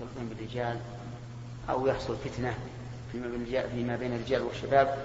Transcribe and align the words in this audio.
يختلطون 0.00 0.28
بالرجال 0.28 0.80
أو 1.70 1.86
يحصل 1.86 2.16
فتنة 2.16 2.54
فيما 3.74 3.96
بين 3.96 4.12
الرجال 4.12 4.42
والشباب. 4.42 4.98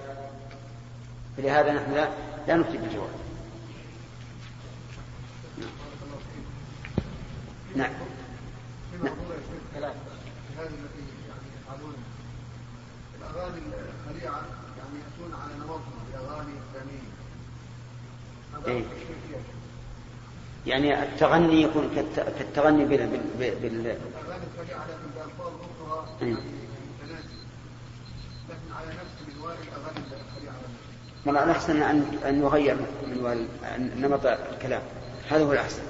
فلهذا 1.38 1.74
نحن 1.74 1.94
لا, 1.94 2.10
لا 2.48 2.56
نكتب 2.56 2.82
بالجواب 2.82 3.10
نعم. 7.76 7.92
نعم. 9.04 9.14
هذه 10.58 10.68
التي 10.68 11.04
يعني 11.28 11.48
يفعلون. 11.62 11.96
الأغاني 13.20 13.58
الخليعة 13.58 14.42
يعني 14.78 15.00
يأتون 15.00 15.42
على 15.42 15.54
نمطهم 15.54 15.94
باغاني 16.14 16.52
اسلاميه 16.70 17.12
إيه؟ 18.68 18.84
يعني 20.68 21.04
التغني 21.04 21.62
يكون 21.62 22.10
كالتغني 22.16 22.86
بال 22.86 23.20
بال 23.40 23.56
بال 23.62 23.96
إيه؟ 26.22 26.36
من 31.26 31.38
الأحسن 31.38 31.82
أن 31.82 32.20
أن 32.26 32.42
يغير 32.42 32.76
من 32.76 33.48
نمط 34.02 34.26
الكلام. 34.26 34.82
هذا 35.30 35.44
هو 35.44 35.54
الأحسن. 35.54 35.82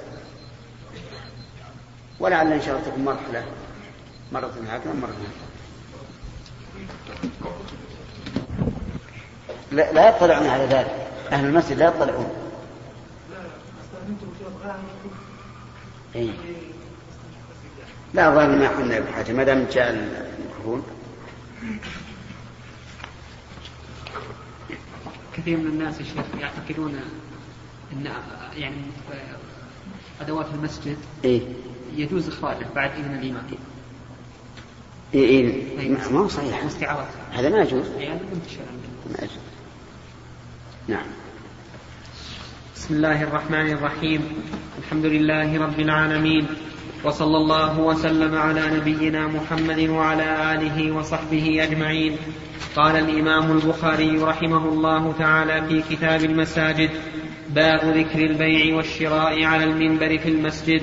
ولعل 2.20 2.52
إن 2.52 2.62
شاء 2.62 2.76
الله 2.76 2.88
تكون 2.88 3.04
مرحلة 3.04 3.44
مرة 4.32 4.52
هكذا 4.68 4.92
مرة 4.92 5.10
هكذا. 5.10 5.52
لا, 9.72 9.92
لا 9.92 10.08
يطلعون 10.08 10.46
على 10.46 10.64
ذلك. 10.64 11.08
أهل 11.32 11.44
المسجد 11.44 11.78
لا 11.78 11.86
يطلعون. 11.86 12.41
أي. 16.16 16.30
لا 18.14 18.28
الظاهر 18.28 18.58
ما 18.58 18.66
كنا 18.66 19.00
بحاجة 19.00 19.32
ما 19.32 19.44
دام 19.44 19.66
جاء 19.72 19.90
الميكروفون. 19.90 20.82
كثير 25.36 25.58
من 25.58 25.66
الناس 25.66 26.00
يعتقدون 26.40 27.00
إن 27.92 28.08
يعني 28.56 28.76
أدوات 30.20 30.46
المسجد 30.54 30.96
إيه؟ 31.24 31.40
يجوز 31.96 32.28
اخراجها 32.28 32.68
بعد 32.74 32.90
إذن 32.90 33.14
الإمام. 33.14 33.44
إيه 35.14 35.24
إيه. 35.24 35.76
طيب. 35.76 36.12
ما 36.12 36.20
هو 36.20 36.28
صحيح. 36.28 36.64
هذا 37.32 37.48
ما 37.48 37.62
يجوز. 37.62 37.86
يعني 37.88 38.20
منتشر 38.32 38.60
ما 39.10 39.18
يجوز. 39.18 39.38
نعم. 40.88 41.06
بسم 42.92 43.04
الله 43.04 43.22
الرحمن 43.22 43.72
الرحيم. 43.72 44.20
الحمد 44.78 45.04
لله 45.04 45.58
رب 45.64 45.80
العالمين. 45.80 46.46
وصلى 47.04 47.36
الله 47.36 47.80
وسلم 47.80 48.34
على 48.34 48.62
نبينا 48.76 49.26
محمد 49.26 49.88
وعلى 49.88 50.54
آله 50.54 50.92
وصحبه 50.92 51.62
أجمعين. 51.62 52.16
قال 52.76 52.96
الإمام 52.96 53.52
البخاري 53.52 54.18
رحمه 54.18 54.68
الله 54.68 55.12
تعالى 55.18 55.68
في 55.68 55.96
كتاب 55.96 56.24
المساجد 56.24 56.90
باب 57.48 57.80
ذكر 57.96 58.18
البيع 58.18 58.76
والشراء 58.76 59.44
على 59.44 59.64
المنبر 59.64 60.18
في 60.18 60.28
المسجد. 60.28 60.82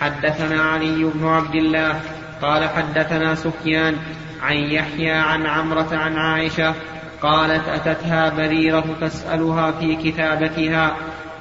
حدثنا 0.00 0.62
علي 0.62 1.04
بن 1.04 1.26
عبد 1.26 1.54
الله 1.54 2.00
قال 2.42 2.68
حدثنا 2.68 3.34
سفيان 3.34 3.96
عن 4.42 4.56
يحيى 4.56 5.12
عن 5.12 5.46
عمرة 5.46 5.88
عن 5.92 6.16
عائشة 6.16 6.74
قالت 7.22 7.68
أتتها 7.68 8.28
بريرة 8.28 8.96
تسألها 9.00 9.70
في 9.72 9.96
كتابتها 9.96 10.96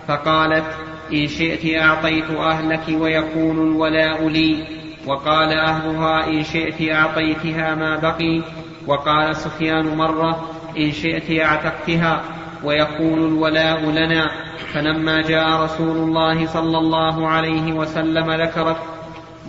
فقالت 0.07 0.65
إن 1.13 1.27
شئت 1.27 1.81
أعطيت 1.81 2.31
أهلك 2.31 3.01
ويكون 3.01 3.67
الولاء 3.67 4.29
لي. 4.29 4.65
وقال 5.07 5.53
أهلها 5.53 6.27
إن 6.27 6.43
شئت 6.43 6.91
أعطيتها 6.91 7.75
ما 7.75 7.95
بقي. 7.95 8.41
وقال 8.87 9.35
سفيان 9.35 9.97
مرة 9.97 10.49
إن 10.77 10.91
شئت 10.91 11.39
أعتقتها 11.41 12.21
ويكون 12.63 13.19
الولاء 13.19 13.85
لنا. 13.85 14.31
فلما 14.73 15.21
جاء 15.21 15.63
رسول 15.63 15.97
الله 15.97 16.45
صلى 16.45 16.77
الله 16.77 17.27
عليه 17.27 17.73
وسلم 17.73 18.31
ذكرت 18.31 18.77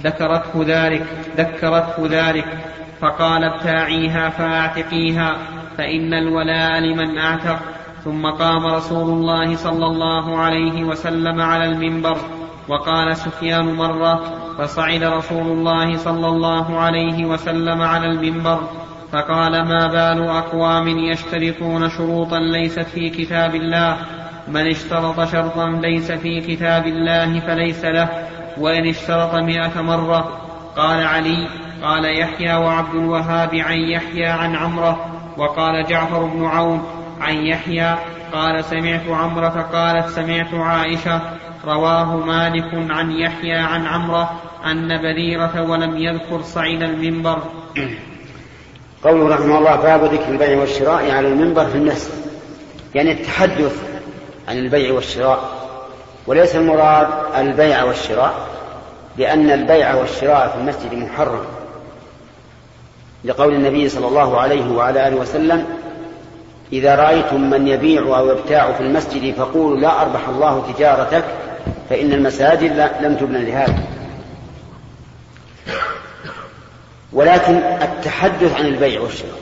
ذكرته 0.03 0.65
ذلك 0.67 1.07
ذكرته 1.37 2.09
ذلك. 2.11 2.47
فقال 3.01 3.45
ابتاعيها 3.45 4.29
فأعتقيها 4.29 5.37
فإن 5.79 6.15
الولاء 6.15 6.81
لمن 6.81 7.19
أعتق. 7.19 7.59
ثم 8.05 8.27
قام 8.27 8.67
رسول 8.67 9.11
الله 9.11 9.57
صلى 9.57 9.87
الله 9.87 10.39
عليه 10.39 10.85
وسلم 10.85 11.41
على 11.41 11.65
المنبر 11.65 12.17
وقال 12.69 13.17
سفيان 13.17 13.75
مرة 13.75 14.25
فصعد 14.59 15.03
رسول 15.03 15.47
الله 15.47 15.97
صلى 15.97 16.29
الله 16.29 16.79
عليه 16.79 17.25
وسلم 17.25 17.83
على 17.83 18.07
المنبر 18.07 18.61
فقال 19.13 19.53
ما 19.69 19.87
بال 19.87 20.29
أقوام 20.29 20.89
يشترطون 20.89 21.91
شروطا 21.91 22.39
ليست 22.39 22.81
في 22.81 23.11
كتاب 23.11 23.55
الله 23.55 23.97
من 24.49 24.67
اشترط 24.67 25.25
شرطا 25.25 25.67
ليس 25.71 26.13
في 26.13 26.41
كتاب 26.41 26.87
الله 26.87 27.41
فليس 27.41 27.85
له 27.85 28.09
وإن 28.59 28.89
اشترط 28.89 29.35
مئة 29.35 29.83
مرة. 29.83 30.41
قال 30.77 31.07
علي 31.07 31.49
قال 31.83 32.19
يحيى 32.21 32.55
وعبد 32.55 32.95
الوهاب 32.95 33.55
عن 33.55 33.79
يحيى 33.79 34.27
عن 34.27 34.57
عمرة 34.57 35.07
وقال 35.37 35.87
جعفر 35.87 36.25
بن 36.25 36.45
عون 36.45 36.83
عن 37.21 37.37
يحيى 37.37 37.97
قال 38.33 38.65
سمعت 38.65 39.09
عمرة 39.09 39.69
قالت 39.73 40.09
سمعت 40.09 40.55
عائشة 40.55 41.21
رواه 41.65 42.17
مالك 42.17 42.91
عن 42.91 43.11
يحيى 43.11 43.55
عن 43.55 43.87
عمرة 43.87 44.41
أن 44.65 44.89
بريرة 44.89 45.71
ولم 45.71 45.97
يذكر 45.97 46.43
صعيد 46.43 46.83
المنبر. 46.83 47.39
قوله 49.05 49.35
رحمه 49.35 49.59
الله 49.59 49.77
باب 49.77 50.05
ذكر 50.05 50.29
البيع 50.29 50.59
والشراء 50.59 51.11
على 51.11 51.29
المنبر 51.29 51.67
في 51.67 51.75
المسجد 51.75 52.15
يعني 52.95 53.13
التحدث 53.13 53.83
عن 54.49 54.59
البيع 54.59 54.93
والشراء. 54.93 55.65
وليس 56.27 56.57
المراد 56.57 57.09
البيع 57.37 57.85
والشراء 57.85 58.35
لأن 59.19 59.51
البيع 59.51 59.95
والشراء 59.95 60.49
في 60.49 60.55
المسجد 60.57 60.95
محرم 60.95 61.45
لقول 63.25 63.55
النبي 63.55 63.89
صلى 63.89 64.07
الله 64.07 64.41
عليه 64.41 64.73
وعلى 64.73 65.09
آله 65.09 65.17
وسلم 65.17 65.67
إذا 66.73 66.95
رأيتم 66.95 67.51
من 67.51 67.69
يبيع 67.69 68.03
أو 68.03 68.31
يبتاع 68.31 68.73
في 68.73 68.81
المسجد 68.81 69.35
فقولوا 69.35 69.79
لا 69.79 70.03
أربح 70.03 70.29
الله 70.29 70.73
تجارتك 70.73 71.25
فإن 71.91 72.13
المساجد 72.13 72.91
لم 73.01 73.17
تبنى 73.17 73.45
لهذا. 73.45 73.79
ولكن 77.13 77.55
التحدث 77.57 78.61
عن 78.61 78.67
البيع 78.67 79.01
والشراء 79.01 79.39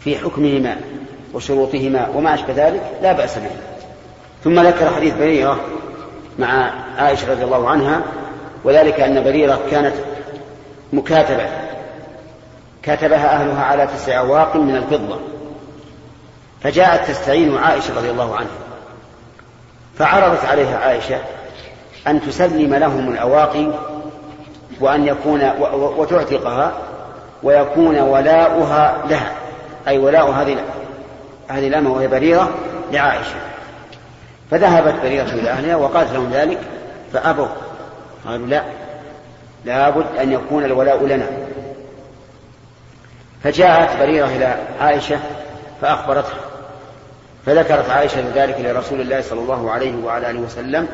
في 0.00 0.18
حكمهما 0.18 0.76
وشروطهما 1.34 2.08
وما 2.14 2.34
أشبه 2.34 2.68
ذلك 2.68 2.82
لا 3.02 3.12
بأس 3.12 3.38
به. 3.38 3.50
ثم 4.44 4.60
ذكر 4.60 4.90
حديث 4.90 5.14
بريرة 5.14 5.60
مع 6.38 6.70
عائشة 6.98 7.30
رضي 7.30 7.44
الله 7.44 7.68
عنها 7.68 8.02
وذلك 8.64 9.00
أن 9.00 9.24
بريرة 9.24 9.60
كانت 9.70 9.94
مكاتبة 10.92 11.46
كتبها 12.82 13.40
أهلها 13.40 13.64
على 13.64 13.86
تسع 13.86 14.18
أواق 14.18 14.56
من 14.56 14.76
الفضة. 14.76 15.18
فجاءت 16.62 17.08
تستعين 17.08 17.58
عائشة 17.58 17.96
رضي 17.96 18.10
الله 18.10 18.36
عنها 18.36 18.50
فعرضت 19.98 20.44
عليها 20.44 20.78
عائشة 20.78 21.18
أن 22.06 22.20
تسلم 22.20 22.74
لهم 22.74 23.08
الأواقي 23.12 23.66
وأن 24.80 25.06
يكون 25.06 25.50
وتعتقها 25.72 26.72
ويكون 27.42 27.98
ولاؤها 27.98 29.02
لها 29.08 29.32
أي 29.88 29.98
ولاء 29.98 30.30
هذه 30.30 30.56
هذه 31.48 31.68
الأمة 31.68 31.92
وهي 31.92 32.08
بريرة 32.08 32.48
لعائشة. 32.92 33.36
فذهبت 34.50 34.94
بريرة 35.02 35.24
إلى 35.24 35.50
أهلها 35.50 35.76
وقالت 35.76 36.12
لهم 36.12 36.30
ذلك 36.32 36.58
فأبوا 37.12 37.46
قالوا 38.26 38.46
لا 38.46 38.62
لابد 39.64 40.06
أن 40.20 40.32
يكون 40.32 40.64
الولاء 40.64 41.06
لنا. 41.06 41.26
فجاءت 43.44 44.00
بريرة 44.00 44.26
إلى 44.26 44.56
عائشة 44.80 45.18
فأخبرتها 45.80 46.47
فذكرت 47.48 47.90
عائشة 47.90 48.24
ذلك 48.34 48.60
لرسول 48.60 49.00
الله 49.00 49.20
صلى 49.20 49.40
الله 49.40 49.70
عليه 49.70 50.04
وعلى 50.04 50.30
آله 50.30 50.40
وسلم 50.40 50.88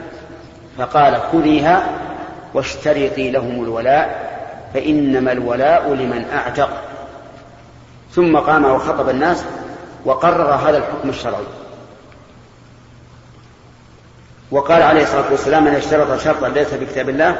فقال 0.79 1.21
خذيها 1.33 1.87
واشترطي 2.55 3.31
لهم 3.31 3.65
الولاء 3.65 4.35
فإنما 4.75 5.33
الولاء 5.33 5.95
لمن 5.95 6.25
أعتق. 6.35 6.71
ثم 8.13 8.37
قام 8.37 8.65
وخطب 8.65 9.09
الناس 9.09 9.45
وقرر 10.05 10.55
هذا 10.55 10.79
الحكم 10.79 11.09
الشرعي. 11.09 11.45
وقال 14.51 14.83
عليه 14.83 15.03
الصلاة 15.03 15.31
والسلام 15.31 15.65
من 15.65 15.75
اشترط 15.75 16.21
شرطا 16.21 16.49
ليس 16.49 16.69
في 16.69 16.87
كتاب 16.87 17.09
الله 17.09 17.37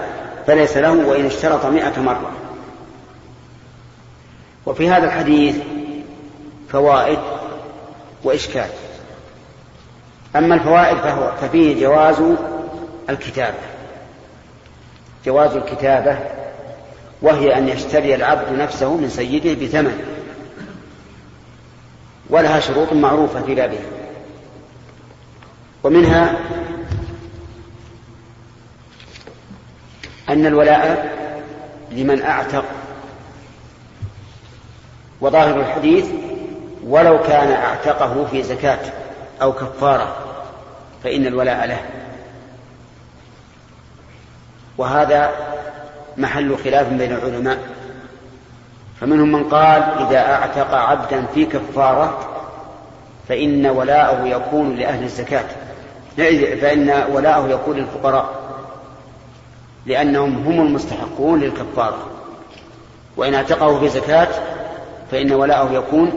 فليس 0.47 0.77
له 0.77 0.93
وإن 0.93 1.27
اشترط 1.27 1.67
مئة 1.67 2.01
مرة. 2.01 2.31
وفي 4.67 4.91
هذا 4.91 5.05
الحديث 5.05 5.57
فوائد 6.69 7.19
وإشكال. 8.25 8.69
أما 10.37 10.55
الفوائد 10.55 10.97
فهو 10.97 11.33
ففيه 11.41 11.81
جواز 11.81 12.23
الكتابة. 13.11 13.59
جواز 15.27 15.57
الكتابة 15.57 16.19
وهي 17.23 17.59
أن 17.59 17.69
يشتري 17.69 18.15
العبد 18.15 18.53
نفسه 18.53 18.97
من 18.97 19.09
سيده 19.09 19.67
بثمن 19.67 20.05
ولها 22.31 22.61
شروط 22.61 22.93
معروفة 22.93 23.43
في 23.43 23.55
بابها. 23.55 23.85
ومنها 25.83 26.37
أن 30.29 30.47
الولاء 30.47 31.15
لمن 31.93 32.23
أعتق. 32.23 32.65
وظاهر 35.21 35.61
الحديث 35.61 36.07
ولو 36.87 37.19
كان 37.19 37.53
أعتقه 37.53 38.27
في 38.31 38.43
زكاة 38.43 38.79
أو 39.43 39.53
كفارة 39.53 40.24
فإن 41.05 41.27
الولاء 41.27 41.67
له. 41.67 41.81
وهذا 44.79 45.31
محل 46.17 46.57
خلاف 46.65 46.89
بين 46.89 47.13
العلماء. 47.13 47.59
فمنهم 49.01 49.33
من 49.33 49.45
قال 49.45 49.83
إذا 49.83 50.19
أعتق 50.19 50.75
عبدا 50.75 51.27
في 51.35 51.45
كفارة 51.47 52.31
فإن 53.29 53.67
ولاءه 53.67 54.27
يكون 54.27 54.77
لأهل 54.77 55.05
الزكاة. 55.05 55.45
فإن 56.61 56.91
ولاءه 57.13 57.49
يكون 57.49 57.77
للفقراء. 57.77 58.45
لأنهم 59.87 60.47
هم 60.47 60.67
المستحقون 60.67 61.41
للكفارة. 61.41 62.11
وإن 63.17 63.35
أعتقه 63.35 63.81
في 63.81 63.89
زكاة 63.89 64.29
فإن 65.11 65.33
ولاءه 65.33 65.73
يكون 65.73 66.13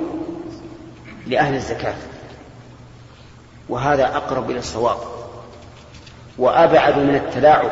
لأهل 1.28 1.56
الزكاة. 1.56 1.96
وهذا 3.70 4.06
أقرب 4.06 4.52
إلى 4.52 4.60
الصواب 4.60 4.98
وأبعد 6.38 6.98
من 6.98 7.16
التلاعب. 7.16 7.72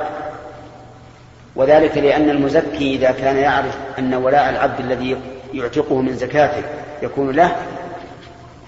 وذلك 1.56 1.98
لأن 1.98 2.30
المزكي 2.30 2.96
إذا 2.96 3.12
كان 3.12 3.38
يعرف 3.38 3.78
أن 4.00 4.14
ولاء 4.14 4.50
العبد 4.50 4.80
الذي 4.80 5.18
يعتقه 5.54 6.02
من 6.02 6.14
زكاته 6.14 6.64
يكون 7.02 7.32
له 7.32 7.56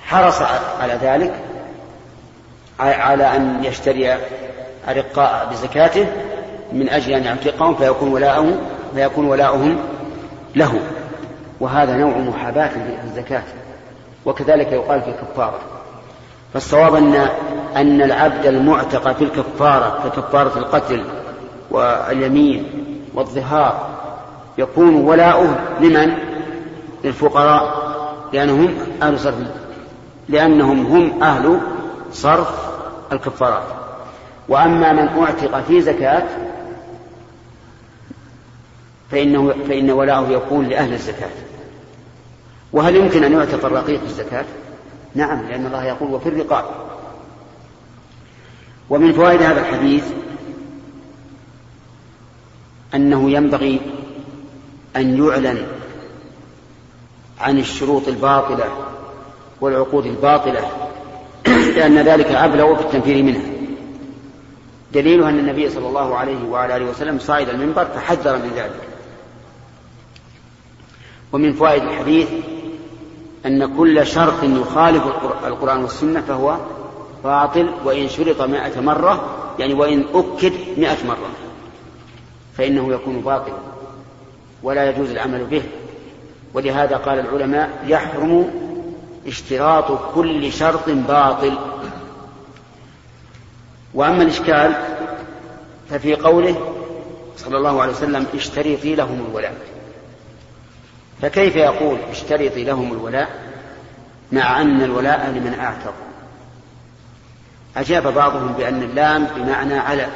حرص 0.06 0.42
على 0.82 0.94
ذلك 1.02 1.34
على 2.80 3.36
أن 3.36 3.64
يشتري 3.64 4.18
أرقاء 4.88 5.48
بزكاته 5.52 6.08
من 6.74 6.90
أجل 6.90 7.14
أن 7.14 7.24
يعتقهم 7.24 7.76
فيكون 7.76 8.14
ولاؤه 8.14 8.58
فيكون 8.96 9.26
ولاؤهم 9.26 9.80
له. 10.56 10.80
وهذا 11.60 11.96
نوع 11.96 12.18
محاباة 12.18 12.68
في 12.68 13.04
الزكاة 13.04 13.44
وكذلك 14.26 14.72
يقال 14.72 15.02
في 15.02 15.10
الكفارة 15.10 15.60
فالصواب 16.54 16.96
أن 16.96 17.16
أن 17.76 18.02
العبد 18.02 18.46
المعتق 18.46 19.12
في 19.12 19.24
الكفارة 19.24 20.10
ككفارة 20.10 20.58
القتل 20.58 21.04
واليمين 21.72 22.66
والظهار 23.14 23.90
يكون 24.58 24.96
ولاؤه 24.96 25.56
لمن؟ 25.82 26.14
للفقراء 27.04 27.88
لأنهم 28.34 28.74
أهل 29.02 29.20
صرف 29.20 29.36
لأنهم 30.30 30.86
هم 30.86 31.24
أهل 31.24 31.60
صرف 32.12 32.68
الكفارات 33.12 33.64
وأما 34.50 34.94
من 34.94 35.24
أعتق 35.24 35.62
في 35.62 35.82
زكاة 35.82 36.24
فإنه 39.12 39.54
فإن 39.70 39.92
ولاؤه 39.92 40.30
يكون 40.30 40.68
لأهل 40.68 40.94
الزكاة 40.94 41.30
وهل 42.74 42.96
يمكن 42.96 43.24
أن 43.24 43.34
يعتق 43.34 43.66
الرقيق 43.66 44.02
الزكاة؟ 44.04 44.46
نعم 45.18 45.48
لأن 45.50 45.66
الله 45.66 45.84
يقول 45.86 46.12
وفي 46.12 46.30
الرقاب. 46.30 46.66
ومن 48.90 49.14
فوائد 49.14 49.42
هذا 49.42 49.60
الحديث 49.60 50.04
أنه 52.96 53.32
ينبغي 53.32 53.82
أن 54.96 55.26
يعلن 55.26 55.68
عن 57.40 57.60
الشروط 57.60 58.08
الباطلة 58.08 58.66
والعقود 59.62 60.06
الباطلة 60.06 60.72
لأن 61.46 61.98
ذلك 61.98 62.28
أبلغ 62.28 62.76
في 62.76 62.82
التنفير 62.82 63.24
منها. 63.24 63.52
دليلها 64.94 65.30
أن 65.30 65.40
النبي 65.40 65.70
صلى 65.70 65.88
الله 65.88 66.18
عليه 66.18 66.44
وعلى 66.46 66.78
آله 66.78 66.86
وسلم 66.86 67.20
صعد 67.20 67.50
المنبر 67.50 67.86
فحذر 67.86 68.38
من 68.38 68.52
ذلك. 68.56 68.82
ومن 71.32 71.54
فوائد 71.54 71.84
الحديث 71.84 72.28
أن 73.48 73.78
كل 73.78 74.08
شرط 74.08 74.44
يخالف 74.44 75.04
القرآن 75.46 75.84
والسنة 75.84 76.22
فهو 76.22 76.58
باطل 77.24 77.70
وإن 77.86 78.10
شرط 78.10 78.42
مائة 78.42 78.80
مرة 78.82 79.26
يعني 79.60 79.74
وإن 79.74 80.06
أكد 80.14 80.54
مائة 80.78 81.08
مرة 81.08 81.30
فإنه 82.58 82.94
يكون 82.94 83.22
باطلا 83.22 83.54
ولا 84.64 84.90
يجوز 84.90 85.12
العمل 85.12 85.46
به. 85.46 85.64
ولهذا 86.54 86.98
قال 86.98 87.20
العلماء 87.20 87.84
يحرم 87.88 88.52
اشتراط 89.28 90.14
كل 90.16 90.54
شرط 90.54 90.90
باطل. 90.90 91.58
وأما 93.94 94.24
الإشكال 94.24 94.74
ففي 95.90 96.16
قوله 96.16 96.56
صلى 97.38 97.58
الله 97.58 97.82
عليه 97.82 97.94
وسلم 97.94 98.26
اشترطي 98.36 98.96
لهم 98.96 99.26
الولاء. 99.30 99.77
فكيف 101.22 101.56
يقول 101.56 101.98
اشترطي 102.12 102.64
لهم 102.64 102.94
الولاء 102.94 103.30
مع 104.32 104.62
أن 104.62 104.82
الولاء 104.82 105.30
لمن 105.30 105.60
أعتق 105.60 105.94
أجاب 107.78 108.14
بعضهم 108.14 108.54
بأن 108.54 108.84
اللام 108.84 109.28
بمعنى 109.36 109.78
على 109.78 110.08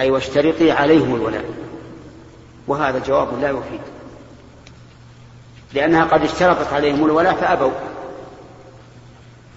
أي 0.00 0.10
واشترطي 0.10 0.72
عليهم 0.72 1.14
الولاء 1.14 1.44
وهذا 2.66 2.98
جواب 2.98 3.40
لا 3.40 3.50
يفيد. 3.50 3.80
لأنها 5.74 6.04
قد 6.04 6.22
اشترطت 6.22 6.72
عليهم 6.72 7.04
الولاء 7.04 7.34
فأبوا. 7.34 7.70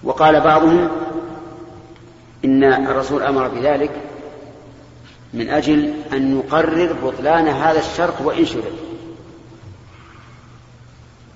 وقال 0.02 0.40
بعضهم 0.40 0.88
إن 2.44 2.64
الرسول 2.64 3.22
أمر 3.22 3.48
بذلك 3.48 3.90
من 5.34 5.48
أجل 5.48 5.94
أن 6.12 6.34
نقرر 6.34 6.92
بطلان 7.04 7.48
هذا 7.48 7.78
الشرط 7.78 8.20
وإن 8.20 8.46
شرط. 8.46 8.89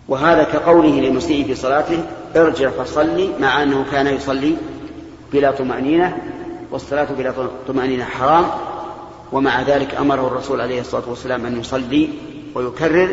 وهذا 0.09 0.43
كقوله 0.43 1.01
للمسيء 1.01 1.47
في 1.47 1.55
صلاته 1.55 2.05
ارجع 2.37 2.71
فصلي 2.71 3.31
مع 3.41 3.63
أنه 3.63 3.85
كان 3.93 4.07
يصلي 4.07 4.57
بلا 5.33 5.51
طمأنينة 5.51 6.17
والصلاة 6.71 7.05
بلا 7.19 7.35
طمأنينة 7.69 8.05
حرام 8.05 8.47
ومع 9.33 9.63
ذلك 9.63 9.95
أمره 9.95 10.27
الرسول 10.27 10.61
عليه 10.61 10.81
الصلاة 10.81 11.09
والسلام 11.09 11.47
أن 11.47 11.61
يصلي 11.61 12.09
ويكرر 12.55 13.09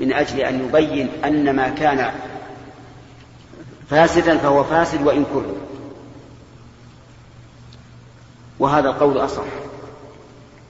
من 0.00 0.12
أجل 0.12 0.40
أن 0.40 0.64
يبين 0.64 1.08
أن 1.24 1.56
ما 1.56 1.68
كان 1.68 2.10
فاسدا 3.90 4.36
فهو 4.38 4.64
فاسد 4.64 5.06
وإن 5.06 5.24
كره. 5.24 5.54
وهذا 8.58 8.88
القول 8.88 9.18
أصح 9.18 9.42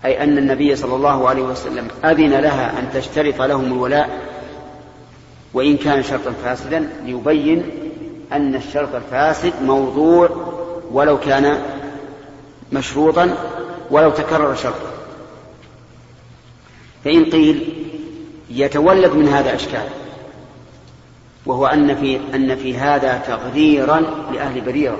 أي 0.04 0.24
أن 0.24 0.38
النبي 0.38 0.76
صلى 0.76 0.96
الله 0.96 1.28
عليه 1.28 1.42
وسلم 1.42 1.88
أذن 2.04 2.30
لها 2.30 2.78
أن 2.78 2.88
تشترط 2.94 3.42
لهم 3.42 3.64
الولاء 3.64 4.35
وإن 5.56 5.76
كان 5.76 6.02
شرطا 6.02 6.32
فاسدا 6.44 6.88
ليبين 7.04 7.62
أن 8.32 8.54
الشرط 8.54 8.94
الفاسد 8.94 9.52
موضوع 9.62 10.28
ولو 10.92 11.20
كان 11.20 11.62
مشروطا 12.72 13.36
ولو 13.90 14.10
تكرر 14.10 14.54
شرطه 14.54 14.90
فإن 17.04 17.24
قيل 17.24 17.74
يتولد 18.50 19.12
من 19.12 19.28
هذا 19.28 19.54
أشكال 19.54 19.86
وهو 21.46 21.66
أن 21.66 21.96
في 21.96 22.20
أن 22.34 22.56
في 22.56 22.76
هذا 22.76 23.18
تغريرا 23.18 24.00
لأهل 24.32 24.60
بريرة. 24.60 24.98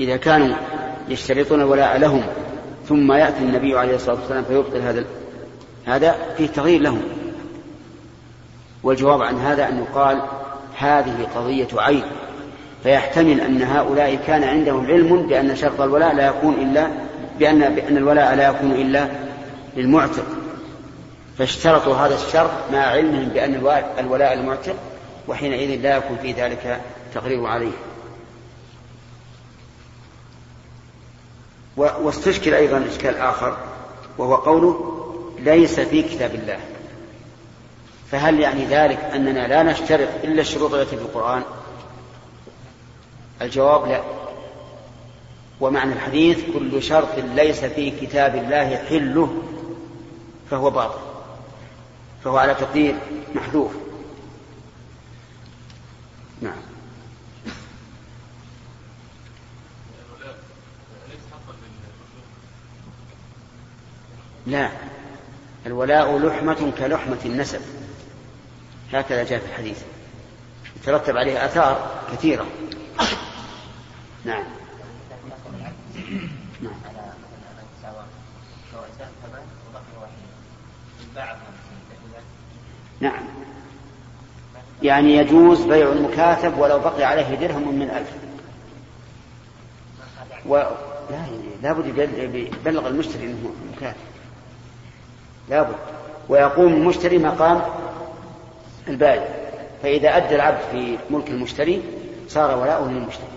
إذا 0.00 0.16
كانوا 0.16 0.56
يشترطون 1.08 1.60
الولاء 1.60 1.98
لهم 1.98 2.22
ثم 2.88 3.12
يأتي 3.12 3.38
النبي 3.38 3.78
عليه 3.78 3.94
الصلاة 3.94 4.16
والسلام 4.20 4.44
فيبطل 4.44 4.80
هذا 4.80 5.04
هذا 5.88 6.16
فيه 6.36 6.46
تغيير 6.46 6.80
لهم. 6.80 7.02
والجواب 8.82 9.22
عن 9.22 9.38
هذا 9.38 9.68
أن 9.68 9.78
يقال 9.78 10.22
هذه 10.78 11.28
قضية 11.34 11.68
عين 11.74 12.04
فيحتمل 12.82 13.40
أن 13.40 13.62
هؤلاء 13.62 14.18
كان 14.26 14.44
عندهم 14.44 14.86
علم 14.86 15.26
بأن 15.26 15.56
شرط 15.56 15.80
الولاء 15.80 16.14
لا 16.14 16.26
يكون 16.26 16.54
إلا 16.54 16.90
بأن 17.38 17.74
بأن 17.74 17.96
الولاء 17.96 18.34
لا 18.34 18.48
يكون 18.48 18.72
إلا 18.72 19.08
للمعتق. 19.76 20.24
فاشترطوا 21.38 21.94
هذا 21.94 22.14
الشرط 22.14 22.50
مع 22.72 22.78
علمهم 22.78 23.28
بأن 23.28 23.54
الولاء 23.98 24.32
المعتق 24.32 24.74
وحينئذ 25.28 25.82
لا 25.82 25.96
يكون 25.96 26.16
في 26.22 26.32
ذلك 26.32 26.80
تقرير 27.14 27.46
عليه. 27.46 27.72
واستشكل 31.76 32.54
أيضا 32.54 32.84
إشكال 32.88 33.16
آخر 33.16 33.56
وهو 34.18 34.34
قوله 34.34 34.97
ليس 35.40 35.80
في 35.80 36.02
كتاب 36.02 36.34
الله. 36.34 36.58
فهل 38.10 38.40
يعني 38.40 38.64
ذلك 38.64 38.98
أننا 38.98 39.46
لا 39.48 39.62
نشترط 39.62 40.08
إلا 40.24 40.40
الشروط 40.40 40.74
التي 40.74 40.96
في 40.96 41.02
القرآن؟ 41.02 41.42
الجواب 43.42 43.88
لا. 43.88 44.02
ومعنى 45.60 45.92
الحديث 45.92 46.38
كل 46.54 46.82
شرط 46.82 47.18
ليس 47.18 47.64
في 47.64 47.90
كتاب 47.90 48.36
الله 48.36 48.76
حله 48.76 49.42
فهو 50.50 50.70
باطل 50.70 51.00
فهو 52.24 52.36
على 52.36 52.54
تقدير 52.54 52.94
محذوف. 53.34 53.72
نعم. 56.42 56.52
لا. 64.46 64.87
الولاء 65.68 66.18
لحمة 66.18 66.72
كلحمة 66.78 67.18
النسب. 67.24 67.60
هكذا 68.92 69.24
جاء 69.24 69.38
في 69.38 69.46
الحديث. 69.46 69.82
يترتب 70.76 71.16
عليه 71.16 71.44
آثار 71.44 71.90
كثيرة. 72.12 72.46
نعم. 74.24 74.44
نعم. 76.62 76.72
نعم. 83.00 83.22
يعني 84.82 85.16
يجوز 85.16 85.60
بيع 85.60 85.92
المكاتب 85.92 86.58
ولو 86.58 86.78
بقي 86.78 87.04
عليه 87.04 87.34
درهم 87.34 87.78
من 87.78 87.90
ألف. 87.90 88.12
و... 90.46 90.56
لا 91.10 91.16
يعني 91.16 91.38
لابد 91.62 91.86
يبلغ 92.34 92.88
المشتري 92.88 93.24
إنه 93.24 93.52
مكاتب. 93.76 94.07
لابد 95.50 95.76
ويقوم 96.28 96.72
المشتري 96.72 97.18
مقام 97.18 97.62
البائع. 98.88 99.28
فإذا 99.82 100.16
أدى 100.16 100.34
العبد 100.34 100.58
في 100.72 100.98
ملك 101.10 101.30
المشتري 101.30 101.82
صار 102.28 102.58
ولاؤه 102.58 102.90
للمشتري. 102.90 103.28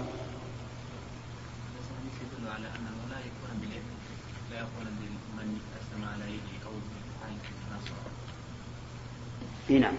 إي 9.69 9.79
نعم. 9.79 9.93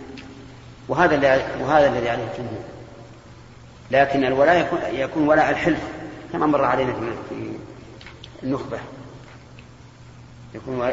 وهذا 0.88 1.14
وهذا 1.60 1.86
الذي 1.86 2.08
عليه 2.08 2.24
الجمهور. 2.32 2.64
لكن 3.90 4.24
الولاء 4.24 4.60
يكون 4.60 4.78
يكون 4.92 5.28
ولاء 5.28 5.50
الحلف 5.50 5.80
كما 6.32 6.46
مر 6.46 6.64
علينا 6.64 6.92
في 7.28 7.52
النخبة. 8.42 8.78
يكون 10.54 10.90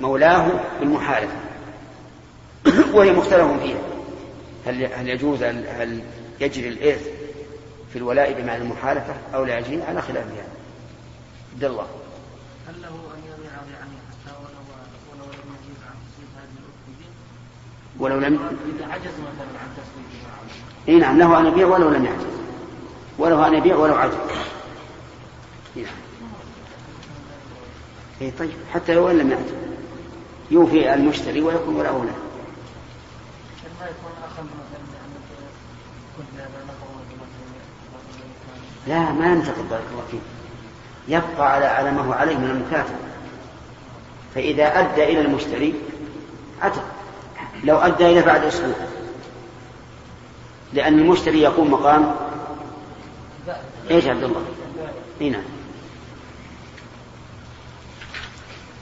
مولاه 0.00 0.50
بالمحالفه 0.80 1.36
وهي 2.92 3.12
مختلف 3.12 3.62
فيها. 3.62 3.78
هل 4.66 4.84
هل 4.84 5.08
يجوز 5.08 5.42
هل 5.42 6.00
يجري 6.40 6.68
الإرث 6.68 7.08
في 7.92 7.98
الولاء 7.98 8.32
بمعنى 8.32 8.62
المحالفة 8.62 9.14
أو 9.34 9.44
لا 9.44 9.58
يجري؟ 9.58 9.82
على 9.82 10.02
خلاف 10.02 10.26
هذا 10.26 10.44
عبد 11.52 11.64
الله. 11.64 11.86
هل 12.68 12.82
له 12.82 12.88
أن 12.88 13.20
يبيع 13.24 13.52
يعني 13.52 13.96
حتى 14.10 14.36
ولو 14.40 14.60
ولو 15.12 15.24
لم 15.24 15.54
يجيب 15.62 15.76
عن 15.86 15.96
تسويق 16.06 16.28
هذه 16.36 16.58
الأخت 16.58 18.00
ولو 18.00 18.18
لم 18.18 18.34
إذا 18.76 18.92
عجز 18.92 19.12
مثلا 19.12 19.58
عن 19.62 19.68
تسويقها 19.76 20.34
إي 20.88 20.98
نعم 20.98 21.18
له 21.18 21.40
أن 21.40 21.46
يبيع 21.46 21.66
ولو 21.66 21.88
لم 21.88 22.04
يعجز. 22.04 22.34
وله 23.18 23.46
أن 23.46 23.54
يبيع 23.54 23.76
ولو 23.76 23.94
عجز. 23.94 24.14
نعم. 25.76 25.86
اي 28.20 28.30
طيب 28.30 28.52
حتى 28.74 28.94
لو 28.94 29.08
لم 29.08 29.30
يعجز 29.30 29.54
يوفي 30.50 30.94
المشتري 30.94 31.40
ويكون 31.40 31.74
ولا 31.74 31.88
له 31.88 32.14
لا 38.86 39.12
ما 39.12 39.32
ينتقد 39.32 39.68
بارك 39.70 39.84
الله 39.92 40.04
فيك. 40.10 40.20
يبقى 41.08 41.52
على 41.52 41.64
على 41.64 41.90
ما 41.90 42.00
هو 42.00 42.12
عليه 42.12 42.36
من 42.36 42.50
المكاتب. 42.50 42.94
فإذا 44.34 44.80
أدى 44.80 45.04
إلى 45.04 45.20
المشتري 45.20 45.74
عتق 46.62 46.84
لو 47.64 47.78
أدى 47.78 48.06
إلى 48.06 48.22
بعد 48.22 48.44
أسبوع. 48.44 48.74
لأن 50.72 50.98
المشتري 50.98 51.40
يقوم 51.40 51.70
مقام 51.70 52.14
إيش 53.90 54.06
عبد 54.06 54.22
الله؟ 54.22 54.44
إي 55.20 55.30
نعم. 55.30 55.53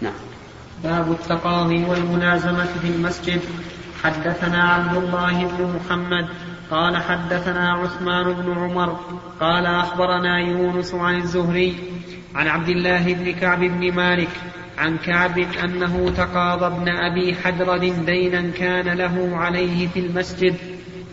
نعم. 0.02 0.12
باب 0.84 1.12
التقاضي 1.12 1.84
والملازمة 1.84 2.64
في 2.64 2.88
المسجد. 2.88 3.40
حدثنا 4.02 4.62
عبد 4.62 4.96
الله 4.96 5.46
بن 5.46 5.76
محمد 5.76 6.28
قال 6.70 6.96
حدثنا 6.96 7.72
عثمان 7.72 8.32
بن 8.32 8.52
عمر 8.52 9.00
قال 9.40 9.66
أخبرنا 9.66 10.38
يونس 10.38 10.94
عن 10.94 11.16
الزهري 11.16 11.74
عن 12.34 12.48
عبد 12.48 12.68
الله 12.68 13.14
بن 13.14 13.32
كعب 13.32 13.60
بن 13.60 13.92
مالك 13.92 14.28
عن 14.78 14.96
كعب 14.98 15.38
أنه 15.38 16.12
تقاضى 16.16 16.66
ابن 16.66 16.88
أبي 16.88 17.34
حدرد 17.34 18.06
دينا 18.06 18.50
كان 18.50 18.88
له 18.88 19.36
عليه 19.36 19.88
في 19.88 20.00
المسجد 20.00 20.54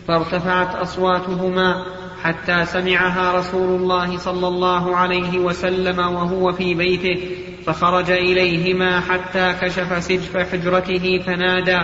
فارتفعت 0.08 0.74
أصواتهما 0.74 1.84
حتى 2.22 2.64
سمعها 2.64 3.38
رسول 3.38 3.80
الله 3.80 4.18
صلى 4.18 4.48
الله 4.48 4.96
عليه 4.96 5.38
وسلم 5.38 5.98
وهو 5.98 6.52
في 6.52 6.74
بيته 6.74 7.30
فخرج 7.66 8.10
إليهما 8.10 9.00
حتى 9.00 9.54
كشف 9.60 10.04
سجف 10.04 10.36
حجرته 10.52 11.22
فنادى 11.26 11.78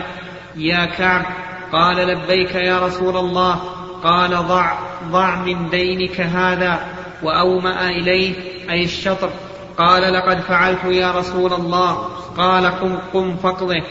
يا 0.56 0.84
كعب 0.84 1.26
قال 1.72 1.96
لبيك 1.96 2.54
يا 2.54 2.86
رسول 2.86 3.16
الله 3.16 3.54
قال 4.02 4.30
ضع 4.30 4.78
ضع 5.10 5.34
من 5.34 5.70
دينك 5.70 6.20
هذا 6.20 6.86
وأومأ 7.22 7.88
إليه 7.88 8.34
أي 8.70 8.84
الشطر. 8.84 9.30
قال 9.78 10.12
لقد 10.12 10.40
فعلت 10.40 10.84
يا 10.84 11.10
رسول 11.10 11.52
الله. 11.52 11.94
قال 12.36 12.66
قم 12.66 12.98
قم 13.14 13.36
فاقضه. 13.36 13.82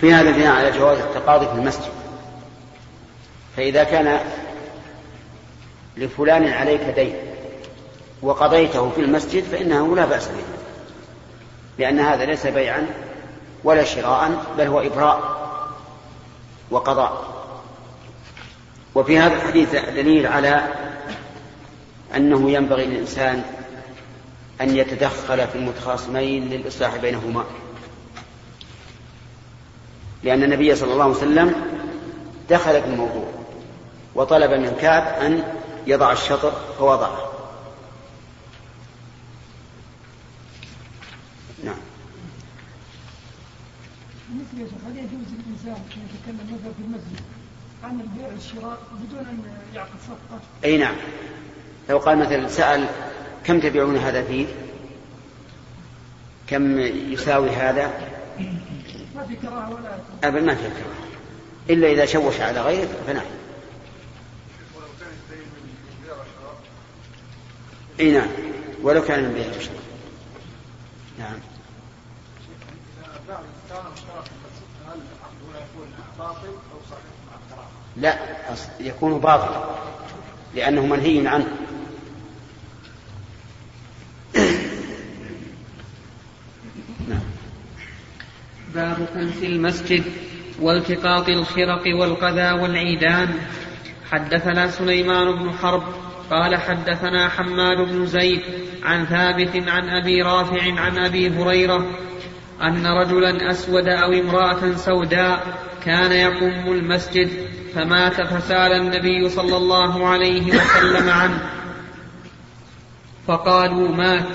في 0.00 0.12
هذا 0.12 0.30
بناء 0.30 0.56
على 0.56 0.70
جواز 0.78 0.98
التقاضي 0.98 1.46
في 1.46 1.52
المسجد. 1.52 1.92
فإذا 3.56 3.84
كان 3.84 4.20
لفلان 5.96 6.48
عليك 6.48 6.80
دين 6.80 7.14
وقضيته 8.22 8.90
في 8.90 9.00
المسجد 9.00 9.44
فإنه 9.44 9.96
لا 9.96 10.04
بأس 10.04 10.28
به. 10.28 10.44
لأن 11.78 12.00
هذا 12.00 12.24
ليس 12.24 12.46
بيعا 12.46 12.86
ولا 13.64 13.84
شراء 13.84 14.44
بل 14.58 14.66
هو 14.66 14.80
إبراء 14.80 15.20
وقضاء. 16.70 17.34
وفي 18.94 19.18
هذا 19.18 19.34
الحديث 19.34 19.74
دليل 19.74 20.26
على 20.26 20.62
أنه 22.16 22.50
ينبغي 22.50 22.86
للإنسان 22.86 23.42
أن 24.60 24.76
يتدخل 24.76 25.48
في 25.48 25.54
المتخاصمين 25.54 26.50
للإصلاح 26.50 26.96
بينهما. 26.96 27.44
لأن 30.22 30.42
النبي 30.42 30.74
صلى 30.74 30.92
الله 30.92 31.04
عليه 31.04 31.14
وسلم 31.14 31.54
دخل 32.50 32.82
في 32.82 32.88
الموضوع 32.88 33.28
وطلب 34.14 34.50
من 34.50 34.76
كعب 34.80 35.02
أن 35.02 35.42
يضع 35.86 36.12
الشطر 36.12 36.52
فوضعه. 36.78 37.33
شيخ 44.28 44.68
هل 44.86 44.96
يجوز 44.96 45.26
الإنسان 45.38 45.82
أن 45.96 46.08
يتكلم 46.14 46.58
مثلا 46.58 46.72
في 46.72 46.82
المسجد 46.84 47.20
عن 47.84 48.00
البيع 48.00 48.28
والشراء 48.28 48.78
بدون 48.92 49.18
أن 49.18 49.42
يعقد 49.74 49.98
صفقة؟ 50.02 50.40
أي 50.64 50.78
نعم. 50.78 50.94
لو 51.90 51.98
قال 51.98 52.18
مثلا 52.18 52.48
سأل 52.48 52.86
كم 53.44 53.60
تبيعون 53.60 53.96
هذا 53.96 54.24
فيه؟ 54.24 54.46
كم 56.46 56.78
يساوي 57.12 57.50
هذا؟ 57.50 58.10
ما 59.16 59.26
في 59.26 59.36
كراهة 59.36 59.74
ولا 59.74 59.98
أبدا 60.24 60.40
ما 60.40 60.54
في 60.54 60.62
كراهة. 60.62 61.08
إلا 61.70 61.92
إذا 61.92 62.06
شوش 62.06 62.40
على 62.40 62.60
غيره 62.60 62.88
فنعم. 63.06 63.24
أي 68.00 68.12
نعم 68.12 68.28
ولو 68.82 69.02
كان 69.02 69.24
من 69.24 69.34
بيع 69.34 69.48
وشراء. 69.48 69.82
نعم. 71.18 71.53
لا 77.96 78.18
يكون 78.80 79.18
باطلا 79.18 79.64
لأنه 80.54 80.86
منهي 80.86 81.28
عنه. 81.28 81.46
باب 88.74 89.06
كنس 89.14 89.42
المسجد 89.42 90.04
والتقاط 90.60 91.28
الخرق 91.28 91.82
والقذى 92.00 92.50
والعيدان 92.50 93.38
حدثنا 94.10 94.70
سليمان 94.70 95.32
بن 95.32 95.52
حرب 95.52 95.82
قال 96.30 96.56
حدثنا 96.56 97.28
حماد 97.28 97.76
بن 97.76 98.06
زيد 98.06 98.40
عن 98.82 99.06
ثابت 99.06 99.68
عن 99.68 99.88
أبي 99.88 100.22
رافع 100.22 100.80
عن 100.80 100.98
أبي 100.98 101.30
هريرة 101.30 101.86
أن 102.62 102.86
رجلا 102.86 103.50
أسود 103.50 103.88
أو 103.88 104.12
امرأة 104.12 104.76
سوداء 104.76 105.46
كان 105.84 106.12
يقوم 106.12 106.72
المسجد 106.72 107.30
فمات 107.74 108.22
فسال 108.22 108.72
النبي 108.72 109.28
صلى 109.28 109.56
الله 109.56 110.08
عليه 110.08 110.48
وسلم 110.48 111.10
عنه. 111.10 111.38
فقالوا 113.26 113.88
مات. 113.88 114.26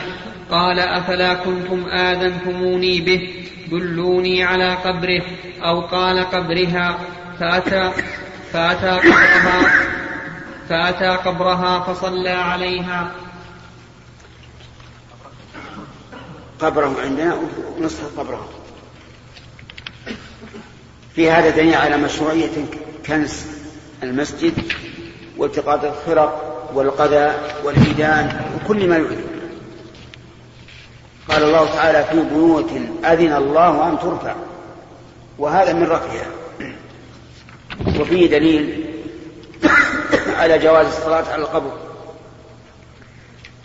قال 0.51 0.79
أفلا 0.79 1.33
كنتم 1.33 1.85
آذنتموني 1.89 3.01
به؟ 3.01 3.29
دلوني 3.71 4.43
على 4.43 4.73
قبره. 4.73 5.23
أو 5.63 5.81
قال 5.81 6.19
قبرها. 6.19 6.97
فأتى 7.39 7.91
فأتى 8.51 8.89
قبرها 8.89 9.71
فأتى 10.69 11.07
قبرها 11.07 11.79
فصلى 11.79 12.29
عليها. 12.29 13.11
قبره 16.59 16.95
عندنا 17.03 17.37
ونصف 17.77 18.19
قبره 18.19 18.49
في 21.15 21.31
هذا 21.31 21.49
دليل 21.49 21.75
على 21.75 21.97
مشروعية 21.97 22.65
كنس 23.05 23.47
المسجد 24.03 24.53
والتقاط 25.37 25.83
الخرق 25.83 26.49
والقذى 26.73 27.33
والإيدان 27.63 28.41
وكل 28.55 28.89
ما 28.89 28.97
يؤذي 28.97 29.23
قال 31.29 31.43
الله 31.43 31.65
تعالى 31.65 32.03
في 32.03 32.35
بيوت 32.35 32.71
أذن 33.05 33.33
الله 33.33 33.89
أن 33.89 33.99
ترفع 33.99 34.35
وهذا 35.37 35.73
من 35.73 35.83
رفعها. 35.83 36.27
وفيه 37.99 38.29
دليل 38.29 38.85
على 40.37 40.59
جواز 40.59 40.87
الصلاة 40.87 41.31
على 41.31 41.41
القبر 41.41 41.71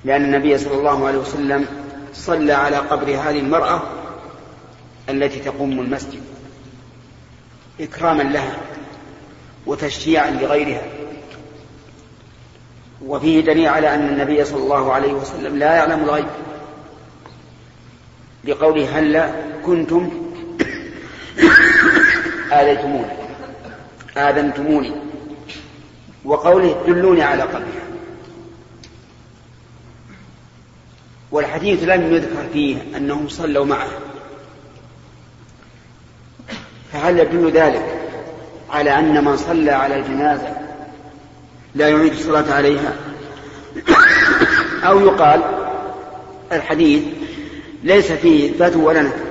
لأن 0.04 0.24
النبي 0.24 0.58
صلى 0.58 0.74
الله 0.74 1.06
عليه 1.06 1.18
وسلم 1.18 1.66
صلى 2.14 2.52
على 2.52 2.76
قبر 2.76 3.06
هذه 3.06 3.38
المرأة 3.38 3.82
التي 5.08 5.40
تقوم 5.40 5.80
المسجد 5.80 6.20
إكراما 7.80 8.22
لها 8.22 8.56
وتشجيعا 9.66 10.30
لغيرها. 10.30 10.82
وفيه 13.06 13.40
دليل 13.40 13.68
على 13.68 13.94
أن 13.94 14.08
النبي 14.08 14.44
صلى 14.44 14.62
الله 14.62 14.92
عليه 14.92 15.12
وسلم 15.12 15.58
لا 15.58 15.74
يعلم 15.74 16.04
الغيب. 16.04 16.26
لقوله 18.44 18.98
هلا 18.98 19.30
كنتم 19.66 20.10
آذيتموني 22.52 23.06
آذنتموني. 24.16 24.92
وقوله 26.24 26.82
دلوني 26.86 27.22
على 27.22 27.42
قبرها. 27.42 27.84
والحديث 31.34 31.82
لم 31.82 32.14
يذكر 32.14 32.48
فيه 32.52 32.76
أنهم 32.96 33.28
صلوا 33.28 33.64
معه. 33.64 33.88
فهل 36.92 37.18
يدل 37.18 37.50
ذلك 37.50 37.84
على 38.70 38.98
أن 38.98 39.24
من 39.24 39.36
صلى 39.36 39.70
على 39.70 39.96
الجنازة 39.96 40.56
لا 41.74 41.88
يعيد 41.88 42.12
الصلاة 42.12 42.54
عليها؟ 42.54 42.92
أو 44.84 45.00
يقال 45.00 45.42
الحديث 46.52 47.02
ليس 47.82 48.12
فيه 48.12 48.50
إثبات 48.50 48.76
ولا 48.76 49.02
نفي. 49.02 49.24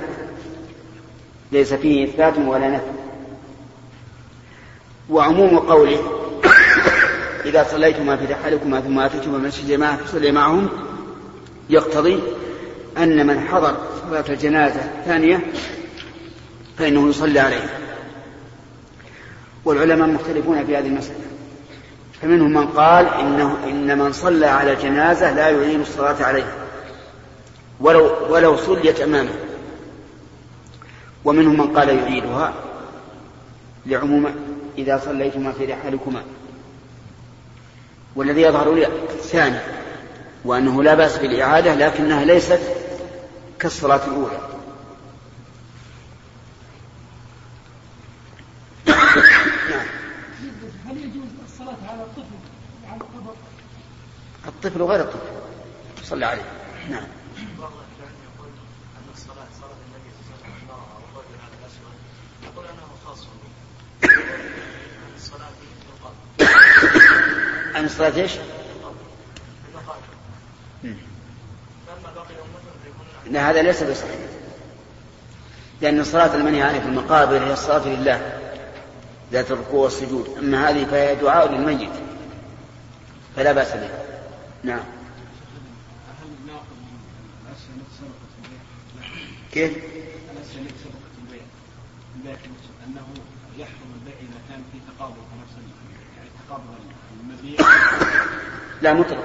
ليس 1.52 1.74
فيه 1.74 2.04
إثبات 2.04 2.38
ولا 2.38 2.68
نفي. 2.68 2.92
وعموم 5.10 5.58
قوله 5.58 5.98
إذا 7.44 7.66
صليتما 7.70 8.16
في 8.16 8.32
رحالكما 8.32 8.80
ثم 8.80 8.98
أتيتما 8.98 9.36
المسجد 9.36 9.68
جماعة 9.68 9.96
فصلي 9.96 10.32
معهم. 10.32 10.68
يقتضي 11.70 12.22
أن 12.98 13.26
من 13.26 13.40
حضر 13.40 13.76
صلاة 14.08 14.24
الجنازة 14.28 14.80
الثانية 14.80 15.40
فإنه 16.78 17.08
يصلي 17.08 17.40
عليه. 17.40 17.80
والعلماء 19.64 20.08
مختلفون 20.08 20.66
في 20.66 20.76
هذه 20.76 20.86
المسألة. 20.86 21.24
فمنهم 22.22 22.52
من 22.52 22.66
قال 22.66 23.06
إنه 23.06 23.56
إن 23.64 23.98
من 23.98 24.12
صلى 24.12 24.46
على 24.46 24.72
الجنازة 24.72 25.32
لا 25.32 25.50
يعين 25.50 25.80
الصلاة 25.80 26.24
عليه. 26.24 26.52
ولو 27.80 28.10
ولو 28.30 28.56
صليت 28.56 29.00
أمامه. 29.00 29.34
ومنهم 31.24 31.58
من 31.58 31.76
قال 31.76 31.88
يعيدها 31.88 32.54
لعموم 33.86 34.26
إذا 34.78 35.00
صليتما 35.04 35.52
في 35.52 35.64
رحالكما. 35.64 36.22
والذي 38.16 38.42
يظهر 38.42 38.74
لي 38.74 38.86
الثاني 38.86 39.58
وأنه 40.44 40.82
لا 40.82 40.94
بأس 40.94 41.16
بالإعادة 41.18 41.74
لكنها 41.74 42.24
ليست 42.24 42.60
كالصلاة 43.58 44.00
الأولى. 44.06 44.38
هل 50.86 50.96
يجوز 50.96 51.28
الصلاة 51.44 51.76
على 51.88 52.02
الطفل؟ 52.02 52.38
على 52.88 53.00
القبر؟ 53.00 53.34
الطفل 54.46 54.82
غير 54.82 55.00
الطفل. 55.00 55.34
صلى 56.02 56.26
عليه. 56.26 56.42
نعم. 56.90 57.04
بعض 57.60 57.72
الأحيان 57.72 58.14
يقول 58.24 58.48
أن 58.96 59.06
الصلاة 59.14 59.46
صلاة 59.60 59.76
النبي 59.86 60.10
صلى 60.16 60.34
الله 60.34 60.44
عليه 60.44 60.54
وسلم 60.54 60.62
المرأة 60.62 60.96
والرجل 61.04 61.36
على 61.44 61.54
الأسود 61.60 61.96
يقول 62.44 62.64
أنه 62.66 62.88
خاص 63.06 63.20
به 63.24 64.08
عن 65.04 65.14
الصلاة 65.16 65.48
في 65.48 65.66
القبر 65.92 66.14
عن 67.78 67.84
الصلاة 67.84 68.16
إيش؟ 68.16 68.32
في 68.32 68.40
المقابر 69.70 70.14
فأما 71.86 72.14
باقي 72.14 72.34
أمته 72.34 72.70
لا 73.30 73.50
هذا 73.50 73.62
ليس 73.62 73.82
بصحيح. 73.82 74.16
لأن 75.80 76.00
الصلاة 76.00 76.34
المنهي 76.34 76.62
عنها 76.62 76.80
في 76.80 76.86
المقابر 76.86 77.44
هي 77.44 77.52
الصلاة 77.52 77.88
لله 77.88 78.38
ذات 79.32 79.50
الركوع 79.50 79.84
والسجود. 79.84 80.28
أما 80.38 80.70
هذه 80.70 80.84
فهي 80.84 81.14
دعاء 81.14 81.52
للميت. 81.52 81.90
فلا 83.36 83.52
بأس 83.52 83.72
بها 83.72 84.02
نعم؟ 84.62 84.84
كيف؟ 89.52 89.72
انه 92.86 93.06
يحرم 93.58 93.90
البيع 93.94 94.14
اذا 94.20 94.40
كان 94.48 94.62
في 94.72 94.78
تقابل 94.88 95.14
في 95.14 95.36
نفس 95.42 95.52
يعني 96.16 96.28
تقابل 96.48 96.64
المبيع 97.20 97.66
لا 98.82 98.92
مطلق. 98.92 99.24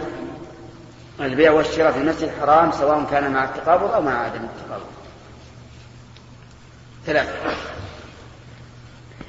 البيع 1.22 1.52
والشراء 1.52 1.92
في 1.92 1.98
المسجد 2.00 2.32
حرام 2.42 2.72
سواء 2.72 3.08
كان 3.12 3.32
مع 3.32 3.44
التقابض 3.44 3.92
أو 3.92 4.02
مع 4.02 4.12
عدم 4.12 4.42
التقابض. 4.44 4.86
ثلاثة. 7.06 7.34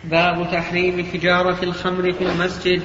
باب 0.04 0.48
تحريم 0.52 1.06
تجارة 1.12 1.58
الخمر 1.62 2.12
في 2.12 2.24
المسجد. 2.24 2.82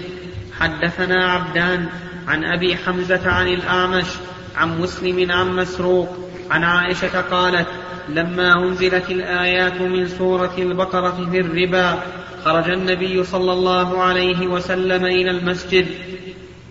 حدثنا 0.59 1.31
عبدان 1.31 1.89
عن 2.27 2.43
أبي 2.43 2.77
حمزة 2.77 3.31
عن 3.31 3.47
الأعمش 3.47 4.07
عن 4.55 4.81
مسلم 4.81 5.31
عن 5.31 5.55
مسروق 5.55 6.17
عن 6.51 6.63
عائشة 6.63 7.21
قالت 7.21 7.67
لما 8.09 8.53
أنزلت 8.53 9.09
الآيات 9.09 9.81
من 9.81 10.07
سورة 10.07 10.53
البقرة 10.57 11.29
في 11.31 11.39
الربا 11.39 12.03
خرج 12.45 12.69
النبي 12.69 13.23
صلى 13.23 13.53
الله 13.53 14.03
عليه 14.03 14.47
وسلم 14.47 15.05
إلى 15.05 15.31
المسجد 15.31 15.87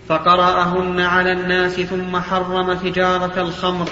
فقرأهن 0.09 0.99
على 0.99 1.31
الناس 1.31 1.73
ثم 1.73 2.19
حرم 2.19 2.73
تجارة 2.73 3.41
الخمر. 3.41 3.89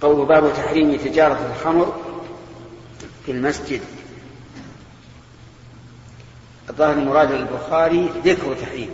قول 0.00 0.26
باب 0.26 0.52
تحريم 0.52 0.96
تجارة 0.96 1.52
الخمر 1.52 1.96
في 3.26 3.32
المسجد. 3.32 3.80
الظاهر 6.70 6.96
مراد 6.96 7.30
البخاري 7.30 8.10
ذكر 8.24 8.54
تحريم. 8.54 8.90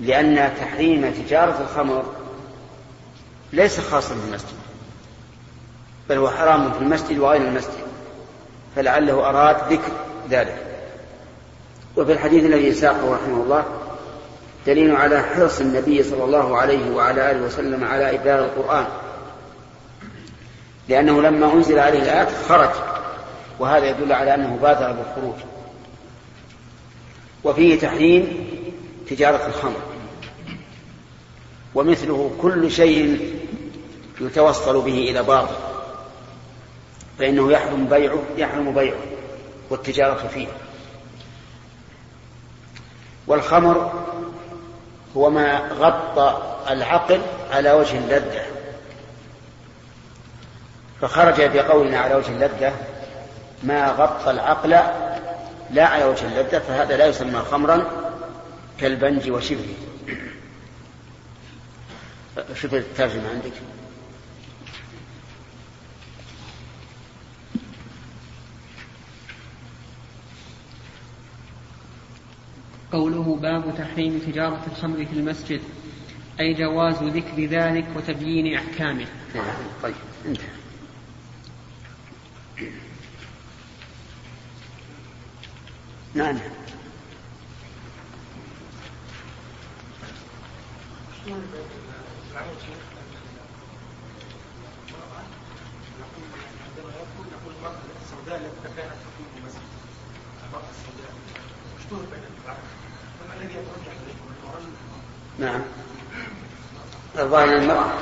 لأن 0.00 0.54
تحريم 0.56 1.10
تجارة 1.10 1.60
الخمر 1.60 2.14
ليس 3.52 3.80
خاصا 3.80 4.14
بالمسجد 4.14 4.56
بل 6.08 6.16
هو 6.16 6.30
حرام 6.30 6.72
في 6.72 6.78
المسجد 6.78 7.18
وغير 7.18 7.40
المسجد. 7.40 7.85
فلعله 8.76 9.28
أراد 9.28 9.72
ذكر 9.72 9.92
ذلك. 10.30 10.62
وفي 11.96 12.12
الحديث 12.12 12.44
الذي 12.44 12.72
ساقه 12.72 13.14
رحمه 13.14 13.42
الله 13.42 13.64
دليل 14.66 14.96
على 14.96 15.22
حرص 15.22 15.60
النبي 15.60 16.02
صلى 16.02 16.24
الله 16.24 16.56
عليه 16.56 16.90
وعلى 16.90 17.30
آله 17.30 17.42
وسلم 17.42 17.84
على 17.84 18.14
إبلاغ 18.14 18.44
القرآن. 18.44 18.86
لأنه 20.88 21.22
لما 21.22 21.52
أنزل 21.52 21.78
عليه 21.78 22.02
الآيات 22.02 22.28
خرج 22.48 22.70
وهذا 23.58 23.90
يدل 23.90 24.12
على 24.12 24.34
أنه 24.34 24.58
بادر 24.62 24.92
بالخروج. 24.92 25.34
وفيه 27.44 27.78
تحريم 27.78 28.46
تجارة 29.10 29.46
الخمر. 29.46 29.80
ومثله 31.74 32.30
كل 32.42 32.70
شيء 32.70 33.34
يتوصل 34.20 34.80
به 34.80 35.10
إلى 35.10 35.22
باطل. 35.22 35.65
فإنه 37.18 37.52
يحرم 37.52 37.86
بيعه 37.86 38.22
يحرم 38.36 38.74
بيعه 38.74 38.98
والتجارة 39.70 40.28
فيه. 40.28 40.46
والخمر 43.26 44.04
هو 45.16 45.30
ما 45.30 45.58
غطى 45.58 46.56
العقل 46.70 47.20
على 47.52 47.72
وجه 47.72 47.98
اللذة. 47.98 48.46
فخرج 51.00 51.42
بقولنا 51.56 51.98
على 51.98 52.14
وجه 52.14 52.28
اللذة 52.28 52.72
ما 53.62 53.88
غطى 53.88 54.30
العقل 54.30 54.70
لا 55.70 55.86
على 55.86 56.04
وجه 56.04 56.26
اللذة 56.26 56.58
فهذا 56.58 56.96
لا 56.96 57.06
يسمى 57.06 57.40
خمرا 57.40 57.86
كالبنج 58.80 59.30
وشبهه. 59.30 59.76
شوف 62.54 62.74
الترجمة 62.74 63.28
عندك. 63.28 63.52
قوله 72.92 73.36
باب 73.42 73.74
تحريم 73.78 74.18
تجارة 74.18 74.66
الخمر 74.72 75.04
في 75.06 75.12
المسجد 75.12 75.60
أي 76.40 76.54
جواز 76.54 77.02
ذكر 77.02 77.44
ذلك 77.44 77.86
وتبيين 77.96 78.54
أحكامه. 78.56 79.06
طيب 79.82 79.94
نعم 86.14 86.38
نقول 91.26 91.40
المرأة 97.56 97.74
السوداء 98.04 98.36
التي 98.36 98.74
كانت 98.76 98.92
تكون 98.92 99.26
في 99.34 99.38
المسجد 99.40 99.60
المرأة 100.46 100.64
السوداء 100.70 101.12
اشتهر 101.78 102.00
بين 102.00 102.22
الفقهاء 102.36 102.58
فما 103.20 103.34
الذي 103.34 103.52
يترجح 103.52 103.96
اليكم 104.02 104.26
الرجل 104.44 104.72
نعم 105.38 105.60
الظاهر 107.18 107.56
المرأة 107.56 107.98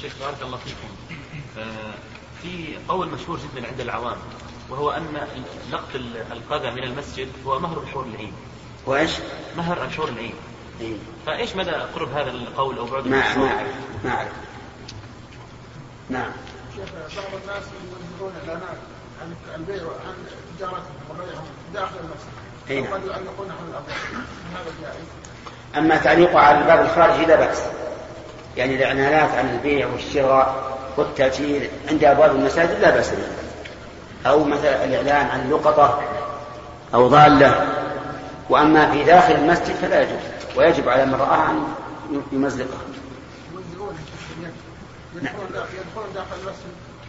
شيخ 0.00 0.12
بارك 0.20 0.42
الله 0.42 0.56
فيكم 0.56 0.88
آه، 1.58 1.94
في 2.42 2.76
قول 2.88 3.08
مشهور 3.08 3.38
جدا 3.38 3.66
عند 3.68 3.80
العوام 3.80 4.16
وهو 4.70 4.90
ان 4.90 5.06
لقط 5.70 5.94
القذى 6.52 6.70
من 6.70 6.82
المسجد 6.82 7.28
هو 7.46 7.58
مهر 7.58 7.78
الحور 7.78 8.04
العين 8.04 8.32
وإيش؟ 8.86 9.10
مهر 9.56 9.84
الحور 9.84 10.08
العين 10.08 10.34
إيه. 10.80 10.96
فإيش 11.26 11.56
مدى 11.56 11.70
قرب 11.70 12.12
هذا 12.12 12.30
القول 12.30 12.78
أو 12.78 12.84
بعد 12.84 13.06
ما 13.06 13.36
ما 13.36 13.46
أعرف. 13.46 13.68
ما 14.04 14.10
أعرف. 14.10 14.32
نعم. 16.10 16.30
شيخ 16.76 16.88
بعض 16.94 17.40
الناس 17.42 17.64
ينزلون 17.64 18.32
اعلانات 18.40 18.78
عن 19.22 19.34
البيع 19.54 19.82
عن 19.82 20.14
تجارتهم 20.58 20.82
وبيعهم 21.10 21.44
داخل 21.74 21.96
المسجد. 21.96 22.70
أي 22.70 22.80
نعم. 22.80 22.92
على 22.92 23.02
الابواب 23.02 23.50
هذا 24.52 24.72
جائز 24.82 25.04
أما 25.76 25.96
تعليقه 25.96 26.38
على 26.38 26.58
الباب 26.58 26.84
الخارجي 26.84 27.26
لا 27.26 27.36
بأس. 27.36 27.62
يعني 28.56 28.74
الإعلانات 28.74 29.30
عن 29.30 29.54
البيع 29.54 29.86
والشراء 29.86 30.78
والتأجير 30.96 31.70
عند 31.90 32.04
أبواب 32.04 32.36
المساجد 32.36 32.80
لا 32.80 32.90
بأس 32.90 33.10
به 33.10 33.42
أو 34.26 34.44
مثلا 34.44 34.84
الإعلان 34.84 35.26
عن 35.26 35.50
لقطة 35.50 36.11
أو 36.94 37.08
ضالة. 37.08 37.66
وأما 38.50 38.90
في 38.92 39.04
داخل 39.04 39.34
المسجد 39.34 39.74
فلا 39.74 40.02
يجوز 40.02 40.20
ويجب 40.56 40.88
على 40.88 41.06
من 41.06 41.14
رآها 41.14 41.50
أن 41.50 41.64
يمزقها. 42.32 42.80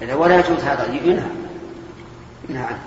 إذا 0.01 0.15
ولا 0.15 0.39
يجوز 0.39 0.63
هذا 0.63 0.93
ينهى 0.93 1.27
ينهى 2.49 2.63
عنه. 2.63 2.79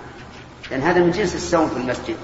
لأن 0.70 0.80
هذا 0.82 1.00
من 1.00 1.10
جنس 1.10 1.34
السوم 1.34 1.68
في 1.68 1.76
المسجد. 1.76 2.16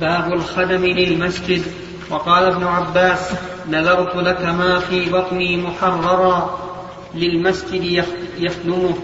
باب 0.00 0.32
الخدم 0.32 0.84
للمسجد. 0.84 1.62
وقال 2.10 2.44
ابن 2.44 2.64
عباس 2.66 3.30
نذرت 3.68 4.16
لك 4.16 4.40
ما 4.40 4.78
في 4.80 5.10
بطني 5.10 5.56
محررا 5.56 6.58
للمسجد 7.14 7.82
يخ- 7.84 8.06
يخدمه. 8.38 8.94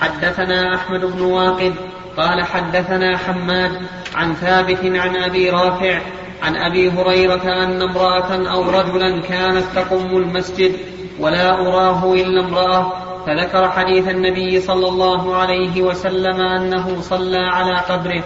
حدثنا 0.00 0.74
أحمد 0.74 1.04
بن 1.04 1.20
واقد 1.20 1.74
قال 2.16 2.42
حدثنا 2.42 3.16
حماد 3.16 3.72
عن 4.14 4.34
ثابت 4.34 4.84
عن 4.84 5.16
أبي 5.16 5.50
رافع 5.50 6.00
عن 6.42 6.56
أبي 6.56 6.90
هريرة 6.90 7.64
أن 7.64 7.82
امرأة 7.82 8.50
أو 8.52 8.70
رجلا 8.70 9.20
كانت 9.20 9.64
تقم 9.74 10.16
المسجد 10.16 10.72
ولا 11.20 11.54
أراه 11.54 12.14
إلا 12.14 12.40
امرأة 12.40 12.92
فذكر 13.26 13.70
حديث 13.70 14.08
النبي 14.08 14.60
صلى 14.60 14.88
الله 14.88 15.36
عليه 15.36 15.82
وسلم 15.82 16.40
أنه 16.40 17.00
صلى 17.00 17.38
على 17.38 17.76
قبره. 17.76 18.24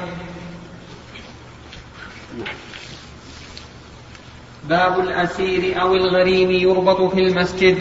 باب 4.68 5.00
الأسير 5.00 5.80
أو 5.80 5.94
الغريم 5.94 6.50
يربط 6.50 7.14
في 7.14 7.20
المسجد. 7.20 7.78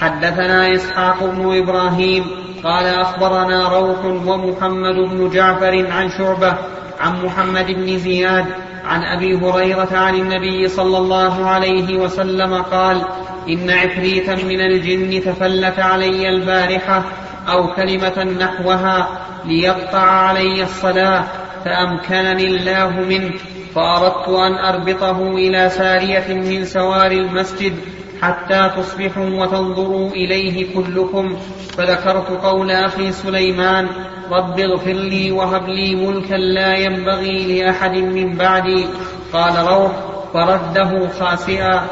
حدثنا 0.00 0.74
إسحاق 0.74 1.24
بن 1.24 1.58
إبراهيم 1.58 2.47
قال 2.64 2.86
أخبرنا 2.86 3.68
روح 3.68 4.04
ومحمد 4.04 4.94
بن 5.10 5.30
جعفر 5.30 5.86
عن 5.90 6.10
شعبة 6.10 6.54
عن 7.00 7.24
محمد 7.24 7.66
بن 7.66 7.98
زياد 7.98 8.46
عن 8.84 9.02
أبي 9.02 9.34
هريرة 9.34 9.88
عن 9.92 10.14
النبي 10.14 10.68
صلى 10.68 10.98
الله 10.98 11.46
عليه 11.46 11.96
وسلم 11.96 12.54
قال 12.54 13.02
إن 13.48 13.70
عفريتا 13.70 14.34
من 14.34 14.60
الجن 14.60 15.20
تفلت 15.20 15.78
علي 15.78 16.28
البارحة 16.28 17.04
أو 17.48 17.74
كلمة 17.74 18.24
نحوها 18.40 19.08
ليقطع 19.44 20.10
علي 20.10 20.62
الصلاة 20.62 21.24
فأمكنني 21.64 22.46
الله 22.46 22.90
منه 23.00 23.30
فأردت 23.74 24.28
أن 24.28 24.54
أربطه 24.54 25.28
إلى 25.28 25.68
سارية 25.68 26.34
من 26.34 26.64
سوار 26.64 27.10
المسجد 27.10 27.72
حتى 28.22 28.70
تصبحوا 28.76 29.30
وتنظروا 29.30 30.10
إليه 30.10 30.74
كلكم. 30.74 31.36
فذكرت 31.76 32.30
قول 32.30 32.70
أخي 32.70 33.12
سليمان 33.12 33.88
رب 34.30 34.60
اغفر 34.60 34.92
لي 34.92 35.32
وهب 35.32 35.68
لي 35.68 35.94
ملكا 35.94 36.34
لا 36.34 36.76
ينبغي 36.76 37.60
لأحد 37.60 37.94
من 37.96 38.36
بعدي. 38.36 38.86
قال 39.32 39.68
روح 39.68 39.92
فرده 40.32 41.08
خاسئا. 41.08 41.86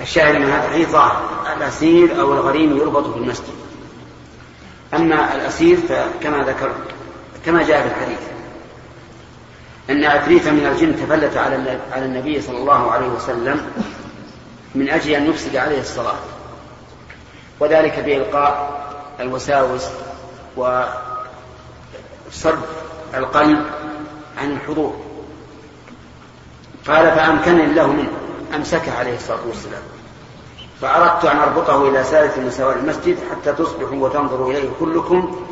الشاهد 0.00 0.36
من 0.36 0.50
هذا 0.50 0.66
الحديث 0.68 0.96
الأسير 1.56 2.20
أو 2.20 2.32
الغريم 2.32 2.76
يربط 2.76 3.12
في 3.12 3.16
المسجد 3.16 3.54
أما 4.94 5.34
الأسير 5.34 5.76
فكما 5.76 6.38
ذكر 6.38 6.70
كما 7.46 7.62
جاء 7.62 7.82
في 7.82 7.88
الحديث. 7.88 8.37
أن 9.90 10.04
عفريتا 10.04 10.50
من 10.50 10.66
الجن 10.66 10.96
تفلت 10.96 11.36
على 11.36 11.80
على 11.92 12.04
النبي 12.04 12.40
صلى 12.40 12.58
الله 12.58 12.90
عليه 12.90 13.08
وسلم 13.08 13.66
من 14.74 14.90
أجل 14.90 15.10
أن 15.10 15.26
يفسد 15.26 15.56
عليه 15.56 15.80
الصلاة. 15.80 16.18
وذلك 17.60 17.98
بإلقاء 17.98 18.80
الوساوس 19.20 19.88
وصرف 20.56 20.88
القلب 23.14 23.64
عن 24.38 24.52
الحضور. 24.52 24.96
قال 26.88 27.12
فأمكنني 27.12 27.64
الله 27.64 27.86
منه 27.86 28.12
أمسكه 28.54 28.98
عليه 28.98 29.14
الصلاة 29.14 29.46
والسلام. 29.46 29.82
فأردت 30.80 31.24
أن 31.24 31.36
أربطه 31.36 31.88
إلى 31.88 32.04
سالة 32.04 32.42
من 32.42 32.50
سوار 32.50 32.76
المسجد 32.76 33.18
حتى 33.30 33.52
تصبحوا 33.52 33.96
وتنظروا 33.96 34.52
إليه 34.52 34.70
كلكم 34.80 35.46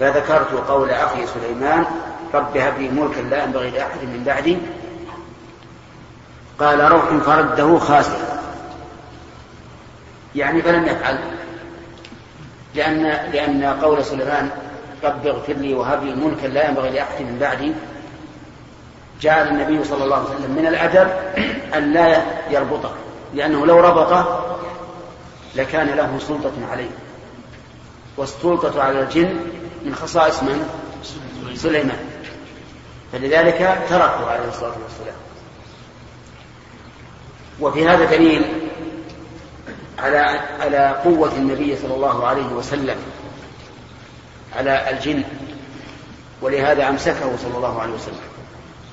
فذكرت 0.00 0.52
قول 0.68 0.90
أخي 0.90 1.26
سليمان 1.26 1.86
رب 2.34 2.56
هب 2.56 2.78
لي 2.78 2.88
ملكا 2.88 3.20
لا 3.20 3.44
ينبغي 3.44 3.70
لأحد 3.70 3.98
من 4.02 4.22
بعدي. 4.26 4.58
قال 6.60 6.92
روح 6.92 7.16
فرده 7.26 7.78
خاسئا 7.78 8.42
يعني 10.34 10.62
فلم 10.62 10.84
يفعل. 10.84 11.18
لأن 12.74 13.02
لأن 13.32 13.64
قول 13.64 14.04
سليمان 14.04 14.50
رب 15.04 15.26
اغفر 15.26 15.52
لي 15.52 15.74
وهب 15.74 16.04
لي 16.04 16.14
ملكا 16.14 16.46
لا 16.46 16.68
ينبغي 16.68 16.90
لأحد 16.90 17.22
من 17.22 17.38
بعدي 17.40 17.72
جعل 19.20 19.48
النبي 19.48 19.84
صلى 19.84 20.04
الله 20.04 20.16
عليه 20.16 20.26
وسلم 20.26 20.50
من 20.50 20.66
الأدب 20.66 21.08
أن 21.74 21.92
لا 21.92 22.22
يربطه 22.50 22.90
لأنه 23.34 23.66
لو 23.66 23.80
ربطه 23.80 24.56
لكان 25.54 25.86
له 25.86 26.18
سلطة 26.18 26.52
عليه. 26.70 26.90
والسلطة 28.16 28.82
على 28.82 29.00
الجن 29.00 29.40
من 29.84 29.94
خصائص 29.94 30.42
من؟ 30.42 30.68
سليمان. 31.54 31.98
فلذلك 33.12 33.84
تركه 33.88 34.30
عليه 34.30 34.48
الصلاة 34.48 34.74
والسلام. 34.84 35.16
وفي 37.60 37.88
هذا 37.88 38.04
دليل 38.04 38.42
على 39.98 40.18
على 40.60 41.00
قوة 41.04 41.32
النبي 41.32 41.76
صلى 41.76 41.94
الله 41.94 42.26
عليه 42.26 42.46
وسلم 42.46 42.96
على 44.56 44.90
الجن 44.90 45.24
ولهذا 46.42 46.88
أمسكه 46.88 47.36
صلى 47.36 47.56
الله 47.56 47.80
عليه 47.82 47.92
وسلم. 47.92 48.20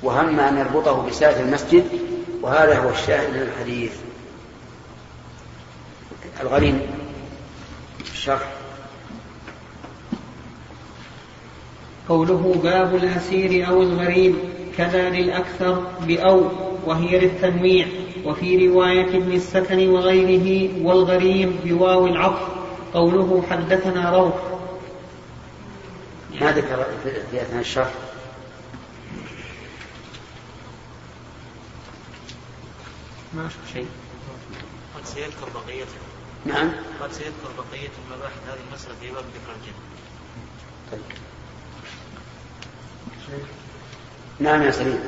وهم 0.02 0.40
أن 0.40 0.58
يربطه 0.58 1.06
بساعة 1.06 1.40
المسجد 1.40 1.84
وهذا 2.42 2.78
هو 2.78 2.90
الشاهد 2.90 3.30
من 3.30 3.42
الحديث. 3.42 3.92
الغريم 6.40 6.80
الشرح 8.00 8.52
قوله 12.08 12.60
باب 12.62 12.94
الأسير 12.94 13.68
أو 13.68 13.82
الغريب 13.82 14.34
كذا 14.78 15.10
للأكثر 15.10 15.86
بأو 16.00 16.48
وهي 16.86 17.18
للتنويع 17.18 17.86
وفي 18.24 18.68
رواية 18.68 19.08
ابن 19.16 19.32
السكن 19.32 19.88
وغيره 19.88 20.70
والغريم 20.86 21.58
بواو 21.64 22.06
العطف 22.06 22.48
قوله 22.94 23.44
حدثنا 23.50 24.10
روح. 24.16 24.34
ما 26.40 26.52
ذكر 26.52 26.86
في- 27.04 27.22
في 27.30 27.42
أثناء 27.42 27.60
الشرح؟ 27.60 27.90
ما 33.34 33.46
أشوف 33.46 33.72
شيء. 33.72 33.86
قد 34.96 35.04
سيذكر 35.06 35.48
بقية. 35.54 35.84
نعم. 36.46 36.70
قد 37.00 37.12
سيذكر 37.12 37.50
بقية 37.58 37.88
المباحث 38.06 38.38
هذه 38.48 38.58
المسألة 38.68 38.94
في 39.00 39.06
باب 39.10 39.24
ذكر 39.24 39.52
الجن. 39.56 39.74
طيب. 40.92 41.00
نعم 44.40 44.62
يا 44.62 44.70
سليم. 44.70 44.98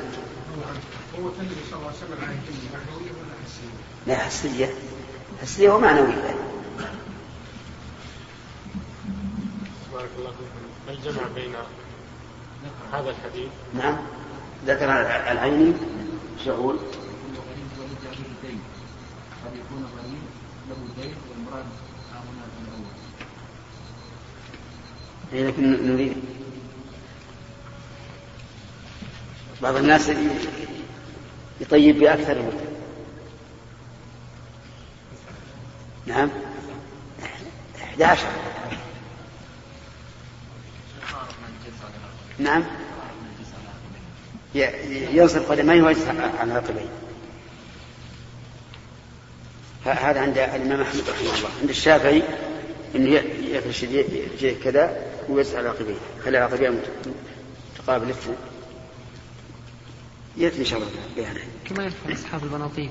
هو 1.18 1.28
النبي 1.28 1.54
صلى 1.70 1.78
الله 1.78 1.86
عليه 1.86 1.96
وسلم 1.96 2.18
الجن 2.30 2.68
معنوية 2.72 3.10
ولا 3.10 3.34
حسية؟ 3.44 3.72
لا 4.06 4.16
حسية. 4.18 4.74
حسية 5.42 5.70
ومعنوية 5.70 6.34
بارك 9.92 10.10
الله 10.18 10.30
فيكم. 10.30 10.62
ما 10.86 10.92
الجمع 10.92 11.22
بين 11.34 11.54
هذا 12.92 13.10
الحديث؟ 13.10 13.48
نعم. 13.74 13.96
ذكر 14.66 14.84
العيني 15.32 15.72
دين 18.42 18.60
قد 19.44 19.52
يكون 19.56 19.86
الغريب 19.90 20.22
له 20.68 20.76
دين 21.02 21.14
والمراد 21.30 21.64
ها 22.12 22.18
هنا 22.18 22.44
الأول 25.32 25.48
لكن 25.48 25.92
نريد 25.92 26.16
بعض 29.62 29.76
الناس 29.76 30.10
يطيب 31.60 31.98
بأكثر 31.98 32.34
من 32.34 32.60
نعم. 36.06 36.30
11 37.82 38.26
نعم. 42.38 42.64
ينصب 45.12 45.38
قدميه 45.42 45.82
ويجلس 45.82 46.06
على 46.40 46.52
عقبيه 46.54 46.86
هذا 49.84 50.20
عند 50.20 50.38
الإمام 50.38 50.80
أحمد 50.80 51.00
رحمه 51.08 51.38
الله. 51.38 51.48
عند 51.60 51.68
الشافعي 51.70 52.22
أنه 52.94 53.10
يفرش 53.50 53.82
يديه 53.82 54.54
كذا 54.64 55.02
ويجلس 55.28 55.54
على 55.54 55.68
عقبيه 55.68 55.94
خلي 56.24 56.38
عقبيه 56.38 56.68
مت- 56.68 56.90
تقابل 57.78 58.04
الاثنين 58.06 58.36
يأتي 60.36 60.58
إن 60.60 60.64
شاء 60.64 60.78
الله 60.78 60.90
بيانه 61.16 61.40
كما 61.64 61.84
يفعل 61.84 62.12
أصحاب 62.12 62.44
البناطيل. 62.44 62.90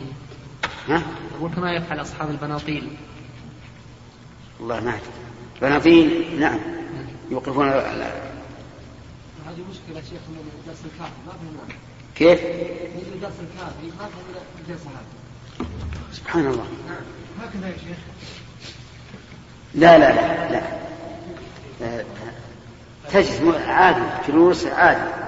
ها؟ 0.89 1.01
أقول 1.37 1.51
كما 1.55 1.73
يفعل 1.73 2.01
أصحاب 2.01 2.29
البناطيل. 2.29 2.91
والله 4.59 4.79
ما 4.79 4.89
أدري. 4.89 5.01
بناطيل؟ 5.61 6.39
نعم. 6.39 6.59
يوقفون 7.31 7.71
على- 7.71 8.25
هذه 9.47 9.61
مشكلة 9.69 10.01
شيخ 10.01 10.21
من 10.29 10.51
درس 10.67 10.77
الكافي 10.85 11.11
ما 11.27 11.31
فهمنا 11.31 11.75
كيف؟ 12.15 12.39
نجي 12.95 13.19
درس 13.21 13.33
الكافي 13.39 13.87
ما 13.99 14.07
فهمنا 14.07 14.99
هذه. 14.99 15.67
سبحان 16.13 16.47
الله. 16.47 16.65
هكذا 17.41 17.67
يا 17.67 17.77
شيخ؟ 17.77 17.97
لا 19.75 19.97
لا 19.97 20.13
لا 20.13 20.51
لا. 20.51 22.05
تجلس 23.09 23.41
عادي 23.67 24.01
جلوس 24.27 24.65
عادي. 24.65 25.24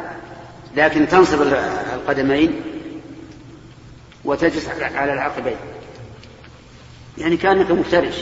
لكن 0.78 1.08
تنصب 1.08 1.42
ال- 1.42 1.54
القدمين 1.94 2.62
وتجلس 4.26 4.68
على- 4.68 4.98
العقبين. 4.98 5.56
يعني 7.18 7.38
كأنك 7.38 7.72
مفترش. 7.72 8.16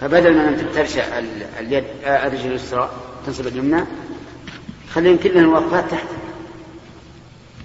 فبدل 0.00 0.34
من 0.34 0.40
أن 0.40 0.56
تفترش 0.56 0.96
ال- 0.98 1.46
اليد 1.60 1.84
آه، 2.04 2.26
الرجل 2.26 2.46
اليسرى 2.46 2.90
تنصب 3.26 3.46
اليمنى 3.46 3.84
خليهم 4.94 5.16
كلهم 5.16 5.38
الوقفات 5.38 5.90
تحت. 5.90 6.06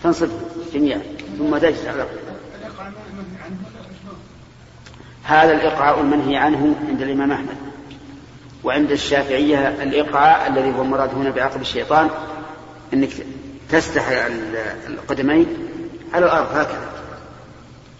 تنصب 0.03 0.29
جميعا 0.73 1.01
ثم 1.37 1.57
تجلس 1.57 1.85
على؟ 1.85 2.05
هذا 5.23 5.53
الإقعاء 5.53 6.01
المنهي 6.01 6.37
عنه 6.37 6.75
عند 6.89 7.01
الإمام 7.01 7.31
أحمد. 7.31 7.55
وعند 8.63 8.91
الشافعية 8.91 9.67
الإقعاء 9.83 10.47
الذي 10.51 10.71
هو 10.77 10.83
مراد 10.83 11.09
هنا 11.15 11.29
بعقب 11.29 11.61
الشيطان 11.61 12.09
أنك 12.93 13.09
تستحي 13.71 14.27
ال- 14.27 14.57
القدمين 14.87 15.57
على 16.13 16.25
الأرض 16.25 16.55
هكذا. 16.57 16.89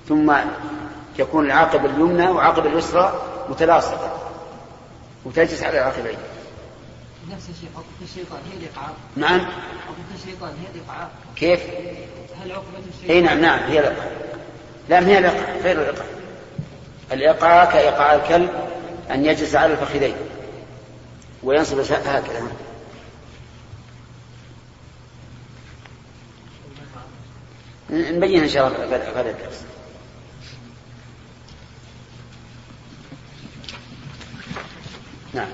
ثم 0.10 0.34
يكون 1.20 1.46
العاقب 1.46 1.86
اليمنى 1.86 2.28
وعاقب 2.30 2.66
اليسرى 2.66 3.22
متلاصقة 3.50 4.18
وتجلس 5.26 5.64
على 5.64 5.78
العاقبين. 5.80 6.18
نفس 7.32 7.50
الشيء 7.50 7.70
عقبة 7.76 7.88
الشيطان 8.04 8.40
هي 8.52 8.58
الإقعاء 8.66 8.94
نعم. 9.16 9.40
عقبة 9.40 10.16
الشيطان 10.16 10.50
هي 10.50 10.80
الإقعاء 10.80 11.10
كيف؟ 11.36 11.60
هل 12.44 12.52
عقبة 12.52 12.66
الشيطان؟ 12.98 13.16
إي 13.16 13.22
نعم 13.22 13.40
نعم 13.42 13.60
هي 13.60 13.80
الإقعاء 13.80 14.12
لا 14.90 15.08
هي 15.08 15.18
الإقعاء 15.18 15.62
غير 15.64 15.82
الإقعاء 15.82 16.08
الإقعاء 17.12 17.72
كإيقاع 17.72 18.16
الكلب 18.16 18.50
أن 19.12 19.26
يجلس 19.26 19.56
على 19.56 19.74
الفخذين 19.74 20.16
وينصب 21.44 21.80
هكذا. 21.80 22.48
نبين 27.90 28.44
إن 28.44 28.50
شاء 28.50 28.68
الله 28.68 28.86
غدا 28.86 29.10
غدا 29.10 29.30
الدرس. 29.30 29.62
نعم. 35.34 35.48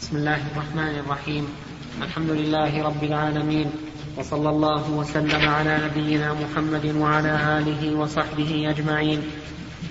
بسم 0.00 0.16
الله 0.16 0.40
الرحمن 0.52 0.98
الرحيم. 1.06 1.54
الحمد 2.02 2.30
لله 2.30 2.82
رب 2.82 3.04
العالمين 3.04 3.70
وصلى 4.16 4.48
الله 4.48 4.90
وسلم 4.90 5.48
على 5.48 5.78
نبينا 5.84 6.34
محمد 6.34 6.86
وعلى 6.86 7.58
آله 7.58 7.94
وصحبه 7.94 8.70
أجمعين. 8.70 9.22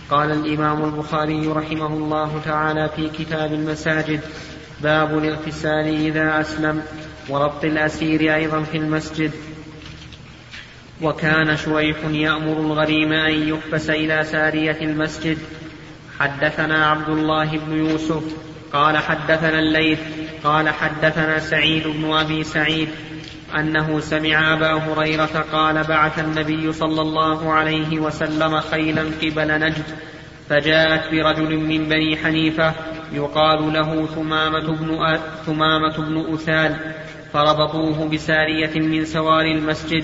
قال 0.09 0.31
الإمام 0.31 0.83
البخاري 0.83 1.47
رحمه 1.47 1.87
الله 1.87 2.41
تعالى 2.45 2.89
في 2.95 3.09
كتاب 3.09 3.53
المساجد 3.53 4.21
باب 4.81 5.17
الإغتسال 5.17 5.87
إذا 6.07 6.41
أسلم 6.41 6.83
وربط 7.29 7.63
الأسير 7.63 8.35
أيضا 8.35 8.63
في 8.63 8.77
المسجد. 8.77 9.31
وكان 11.01 11.57
شويح 11.57 11.97
يأمر 12.11 12.53
الغريم 12.59 13.13
أن 13.13 13.47
يحبس 13.47 13.89
إلى 13.89 14.23
سارية 14.23 14.77
المسجد. 14.81 15.37
حدثنا 16.19 16.85
عبد 16.85 17.09
الله 17.09 17.57
بن 17.57 17.77
يوسف 17.77 18.23
قال 18.73 18.97
حدثنا 18.97 19.59
الليث 19.59 19.99
قال 20.43 20.69
حدثنا 20.69 21.39
سعيد 21.39 21.87
بن 21.87 22.11
أبي 22.13 22.43
سعيد 22.43 22.89
أنه 23.59 23.99
سمع 23.99 24.53
أبا 24.53 24.73
هريرة 24.73 25.45
قال 25.51 25.83
بعث 25.83 26.19
النبي 26.19 26.71
صلى 26.73 27.01
الله 27.01 27.51
عليه 27.53 27.99
وسلم 27.99 28.59
خيلا 28.59 29.01
قبل 29.01 29.59
نجد 29.59 29.83
فجاءت 30.49 31.11
برجل 31.11 31.57
من 31.57 31.89
بني 31.89 32.17
حنيفة 32.17 32.73
يقال 33.13 33.73
له 33.73 34.05
ثمامة 34.05 34.75
بن 34.77 34.97
أ- 35.15 35.45
ثمامة 35.45 35.97
بن 35.97 36.33
أثال 36.33 36.75
فربطوه 37.33 38.09
بسارية 38.09 38.79
من 38.79 39.05
سوار 39.05 39.45
المسجد. 39.45 40.03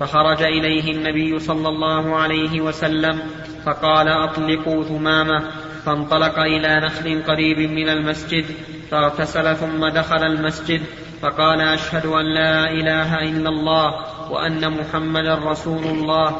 فخرج 0.00 0.42
إليه 0.42 0.92
النبي 0.92 1.38
صلى 1.38 1.68
الله 1.68 2.16
عليه 2.16 2.60
وسلم 2.60 3.20
فقال 3.66 4.08
أطلقوا 4.08 4.84
ثمامه 4.84 5.44
فانطلق 5.86 6.38
إلى 6.38 6.80
نخل 6.80 7.22
قريب 7.26 7.70
من 7.70 7.88
المسجد 7.88 8.44
فاغتسل 8.90 9.56
ثم 9.56 9.88
دخل 9.88 10.22
المسجد 10.22 10.82
فقال 11.22 11.60
أشهد 11.60 12.06
أن 12.06 12.34
لا 12.34 12.70
إله 12.70 13.18
إلا 13.18 13.48
الله 13.48 13.94
وأن 14.30 14.70
محمدا 14.80 15.34
رسول 15.34 15.84
الله. 15.84 16.36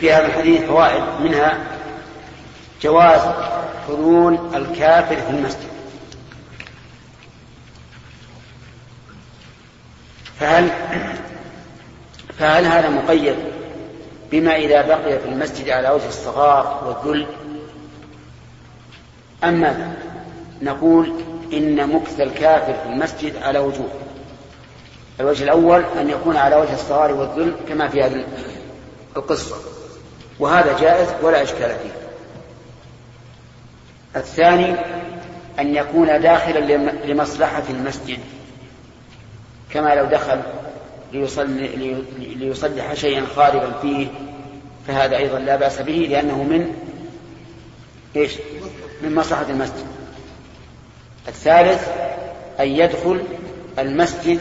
في 0.00 0.12
هذا 0.12 0.26
الحديث 0.26 0.62
فوائد 0.62 1.02
منها 1.20 1.58
جواز 2.82 3.20
حلول 3.86 4.38
الكافر 4.54 5.16
في 5.16 5.30
المسجد. 5.30 5.68
فهل 10.40 10.70
فهل 12.38 12.64
هذا 12.64 12.88
مقيد 12.88 13.36
بما 14.30 14.56
إذا 14.56 14.82
بقي 14.86 15.18
في 15.18 15.28
المسجد 15.28 15.68
على 15.70 15.90
وجه 15.90 16.08
الصغار 16.08 16.84
والذل؟ 17.04 17.26
أم 19.44 19.54
ماذا؟ 19.60 19.92
نقول 20.62 21.12
إن 21.52 21.88
مكث 21.92 22.20
الكافر 22.20 22.72
في 22.74 22.88
المسجد 22.88 23.36
على 23.42 23.58
وجوه. 23.58 23.88
الوجه 25.20 25.44
الأول 25.44 25.84
أن 26.00 26.10
يكون 26.10 26.36
على 26.36 26.56
وجه 26.56 26.74
الصغار 26.74 27.12
والذل 27.12 27.54
كما 27.68 27.88
في 27.88 28.02
هذه 28.02 28.24
القصة. 29.16 29.56
وهذا 30.38 30.78
جائز 30.80 31.08
ولا 31.22 31.42
إشكال 31.42 31.68
فيه. 31.82 31.90
الثاني 34.16 34.74
أن 35.58 35.74
يكون 35.74 36.20
داخلا 36.20 36.58
لم- 36.58 36.98
لمصلحة 37.04 37.62
المسجد. 37.70 38.18
كما 39.72 39.94
لو 39.94 40.04
دخل 40.04 40.40
ليصلي 41.12 41.96
ليصلح 42.18 42.94
شيئا 42.94 43.26
خاربا 43.36 43.72
فيه 43.82 44.06
فهذا 44.88 45.16
أيضا 45.16 45.38
لا 45.38 45.56
بأس 45.56 45.80
به 45.80 45.92
لأنه 45.92 46.42
من 46.42 46.74
إيش؟ 48.16 48.32
من 49.02 49.14
مصلحة 49.14 49.46
المسجد. 49.48 49.86
الثالث 51.28 51.88
أن 52.60 52.68
يدخل 52.68 53.22
المسجد 53.78 54.40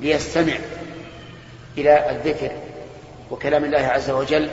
ليستمع 0.00 0.54
إلى 1.78 2.10
الذكر 2.10 2.50
وكلام 3.30 3.64
الله 3.64 3.78
عز 3.78 4.10
وجل 4.10 4.50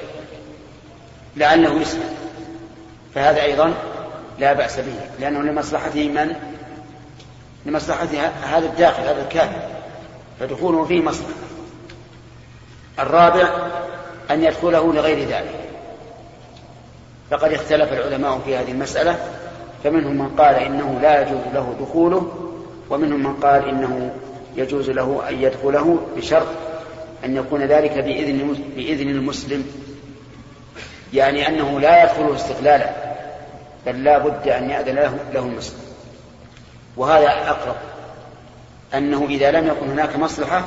لعله 1.38 1.82
يسمع. 1.82 2.04
فهذا 3.15 3.41
أيضا 3.41 3.74
لا 4.39 4.54
بأس 4.54 4.80
به 4.80 4.93
لأنه 5.19 5.41
لمصلحته 5.41 6.10
من؟ 6.10 6.36
لمصلحة 7.65 8.08
هذا 8.43 8.65
الداخل 8.65 9.04
هذا 9.04 9.24
الكافر. 9.24 9.80
فدخوله 10.41 10.86
فيه 10.86 11.01
مصلحة 11.01 11.30
الرابع 12.99 13.49
أن 14.32 14.43
يدخله 14.43 14.93
لغير 14.93 15.27
ذلك. 15.27 15.56
فقد 17.32 17.54
اختلف 17.54 17.93
العلماء 17.93 18.39
في 18.45 18.58
هذه 18.58 18.71
المسألة 18.71 19.19
فمنهم 19.84 20.17
من 20.17 20.30
قال 20.30 20.56
إنه 20.56 20.99
لا 21.01 21.21
يجوز 21.21 21.41
له 21.54 21.75
دخوله 21.82 22.32
ومنهم 22.89 23.23
من 23.23 23.34
قال 23.34 23.69
إنه 23.69 24.13
يجوز 24.56 24.89
له 24.89 25.30
أن 25.30 25.41
يدخله 25.43 25.99
بشرط 26.17 26.47
أن 27.25 27.36
يكون 27.36 27.63
ذلك 27.63 27.91
بإذن 27.91 28.63
بإذن 28.75 29.10
المسلم. 29.10 29.65
يعني 31.13 31.47
أنه 31.47 31.80
لا 31.80 32.04
يدخله 32.04 32.36
استقلالا 32.36 32.89
بل 33.86 34.04
لا 34.04 34.17
بد 34.17 34.47
أن 34.47 34.69
يأذن 34.69 34.95
له, 34.95 35.17
له 35.34 35.39
المسلم. 35.39 35.80
وهذا 36.97 37.27
أقرب 37.27 37.75
أنه 38.93 39.25
إذا 39.30 39.51
لم 39.51 39.67
يكن 39.67 39.89
هناك 39.89 40.15
مصلحة 40.15 40.65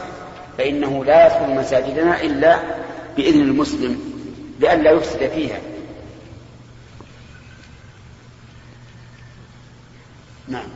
فإنه 0.59 1.05
لا 1.05 1.27
يدخل 1.27 1.55
مساجدنا 1.61 2.21
إلا 2.23 2.59
بإذن 3.17 3.41
المسلم 3.41 4.01
لئلا 4.61 4.91
يفسد 4.91 5.31
فيها. 5.31 5.59
نعم. 10.49 10.67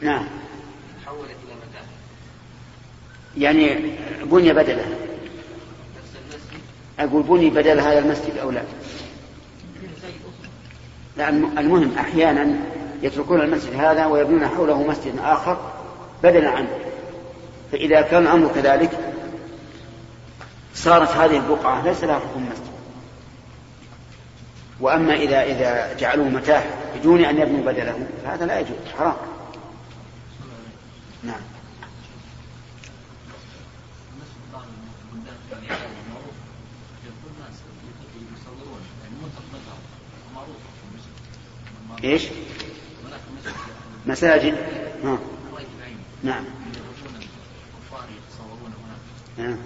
نعم. 0.00 0.26
تحولت 1.04 1.30
إلى 1.30 1.54
متاحف 1.54 1.86
يعني 3.36 3.76
بني 4.24 4.52
بدلة. 4.52 4.84
نفس 5.98 6.12
المسجد 6.24 6.60
أقول 6.98 7.22
بني 7.22 7.50
بدل 7.50 7.80
هذا 7.80 7.98
المسجد 7.98 8.36
أو 8.38 8.50
لا؟ 8.50 8.60
الم- 8.60 8.77
المهم 11.20 11.98
أحيانا 11.98 12.54
يتركون 13.02 13.40
المسجد 13.40 13.74
هذا 13.74 14.06
ويبنون 14.06 14.48
حوله 14.48 14.82
مسجد 14.82 15.18
آخر 15.18 15.56
بدلا 16.22 16.50
عنه. 16.50 16.68
فإذا 17.72 18.00
كان 18.00 18.22
الأمر 18.22 18.48
كذلك 18.54 18.90
صارت 20.74 21.10
هذه 21.10 21.36
البقعة 21.36 21.84
ليس 21.84 22.04
لها 22.04 22.18
حكم 22.18 22.42
مسجد 22.42 22.68
وأما 24.80 25.14
إذا 25.14 25.42
إذا 25.42 25.96
جعلوه 25.98 26.28
متاح 26.28 26.66
بدون 26.98 27.24
أن 27.24 27.38
يبنوا 27.38 27.72
بدله 27.72 28.06
فهذا 28.24 28.46
لا 28.46 28.60
يجوز 28.60 28.76
حرام. 28.98 29.16
نعم 31.22 31.40
المسجد 34.12 34.52
بعض 34.52 34.62
البلدان 35.12 35.36
في 35.48 35.54
اليابان 35.54 35.90
معروف 36.10 36.36
يقول 37.04 37.32
الناس 37.36 37.56
يصورون 38.34 38.80
يعني 39.02 39.14
منطقة 39.22 39.44
مذهب 39.52 39.80
معروف 40.34 40.56
في 40.56 40.84
مسجد 42.04 42.30
مساجد. 44.06 44.54
ها. 45.04 45.18
نعم. 46.22 46.44
نعم. 49.38 49.56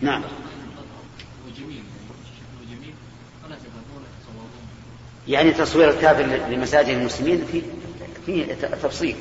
نعم. 0.00 0.22
يعني 5.28 5.48
يعني 5.48 5.52
تصوير 5.52 5.90
الكافر 5.90 6.22
لمساجد 6.22 6.88
المسلمين 6.88 7.44
في 7.52 7.62
في 8.26 8.44
تفصيل. 8.54 9.16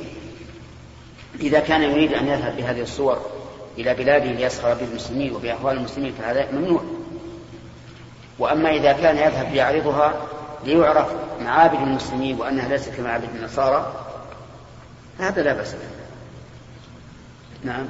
إذا 1.39 1.59
كان 1.59 1.81
يريد 1.81 2.13
أن 2.13 2.27
يذهب 2.27 2.57
بهذه 2.57 2.81
الصور 2.81 3.25
إلى 3.77 3.93
بلاده 3.93 4.31
ليسخر 4.31 4.73
بالمسلمين 4.73 5.35
وبأحوال 5.35 5.77
المسلمين 5.77 6.13
فهذا 6.13 6.51
ممنوع. 6.51 6.83
وأما 8.39 8.75
إذا 8.75 8.91
كان 8.91 9.17
يذهب 9.17 9.53
ليعرضها 9.53 10.27
ليعرف 10.65 11.07
معابد 11.41 11.79
المسلمين 11.81 12.39
وأنها 12.41 12.67
ليست 12.67 12.89
كمعابد 12.89 13.29
النصارى 13.35 14.05
هذا 15.19 15.41
لا 15.43 15.53
بأس 15.53 15.71
به. 15.71 15.79
نعم. 17.63 17.85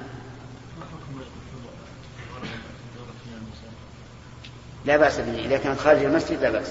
لا 4.85 4.97
بأس 4.97 5.19
به. 5.19 5.45
إذا 5.45 5.57
كانت 5.57 5.79
خارج 5.79 6.03
المسجد 6.03 6.41
لا 6.41 6.49
بأس. 6.49 6.67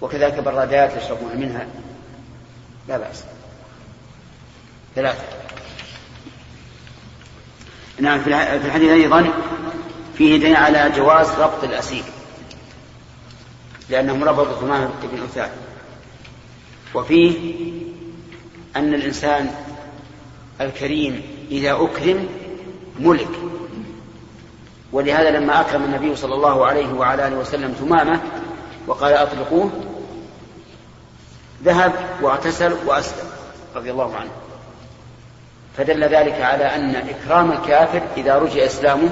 وكذلك 0.00 0.38
برادات 0.40 0.96
يشربون 0.96 1.36
منها 1.36 1.66
لا 2.88 2.96
بأس. 2.98 3.24
ثلاثة. 4.94 5.22
نعم 8.00 8.20
في 8.20 8.28
الح- 8.30 8.50
في 8.56 8.66
الحديث 8.66 8.90
أيضا 8.90 9.30
فيه 10.18 10.36
دليل 10.38 10.56
على 10.56 10.90
جواز 10.96 11.30
ربط 11.30 11.64
الأسير. 11.64 12.04
لأنهم 13.90 14.24
ربطوا 14.24 14.60
ثمامة 14.60 14.90
بن 15.12 15.22
أثال 15.22 15.50
وفيه 16.94 17.54
أن 18.76 18.94
الإنسان 18.94 19.50
الكريم 20.60 21.22
إذا 21.50 21.72
أكرم 21.72 22.28
ملك. 22.98 23.28
ولهذا 24.92 25.30
لما 25.30 25.60
أكرم 25.60 25.84
النبي 25.84 26.16
صلى 26.16 26.34
الله 26.34 26.66
عليه 26.66 26.92
وعلى 26.92 27.28
آله 27.28 27.36
وسلم 27.36 27.72
ثمامة 27.72 28.20
وقال 28.86 29.12
أطلقوه 29.12 29.70
ذهب 31.64 31.92
واغتسل 32.22 32.72
وأسلم 32.86 33.26
رضي 33.76 33.90
الله 33.90 34.16
عنه. 34.16 34.30
فدل 35.76 36.04
ذلك 36.04 36.40
على 36.40 36.64
أن 36.64 36.96
إكرام 36.96 37.52
الكافر 37.52 38.02
إذا 38.16 38.38
رجع 38.38 38.64
إسلامه 38.64 39.10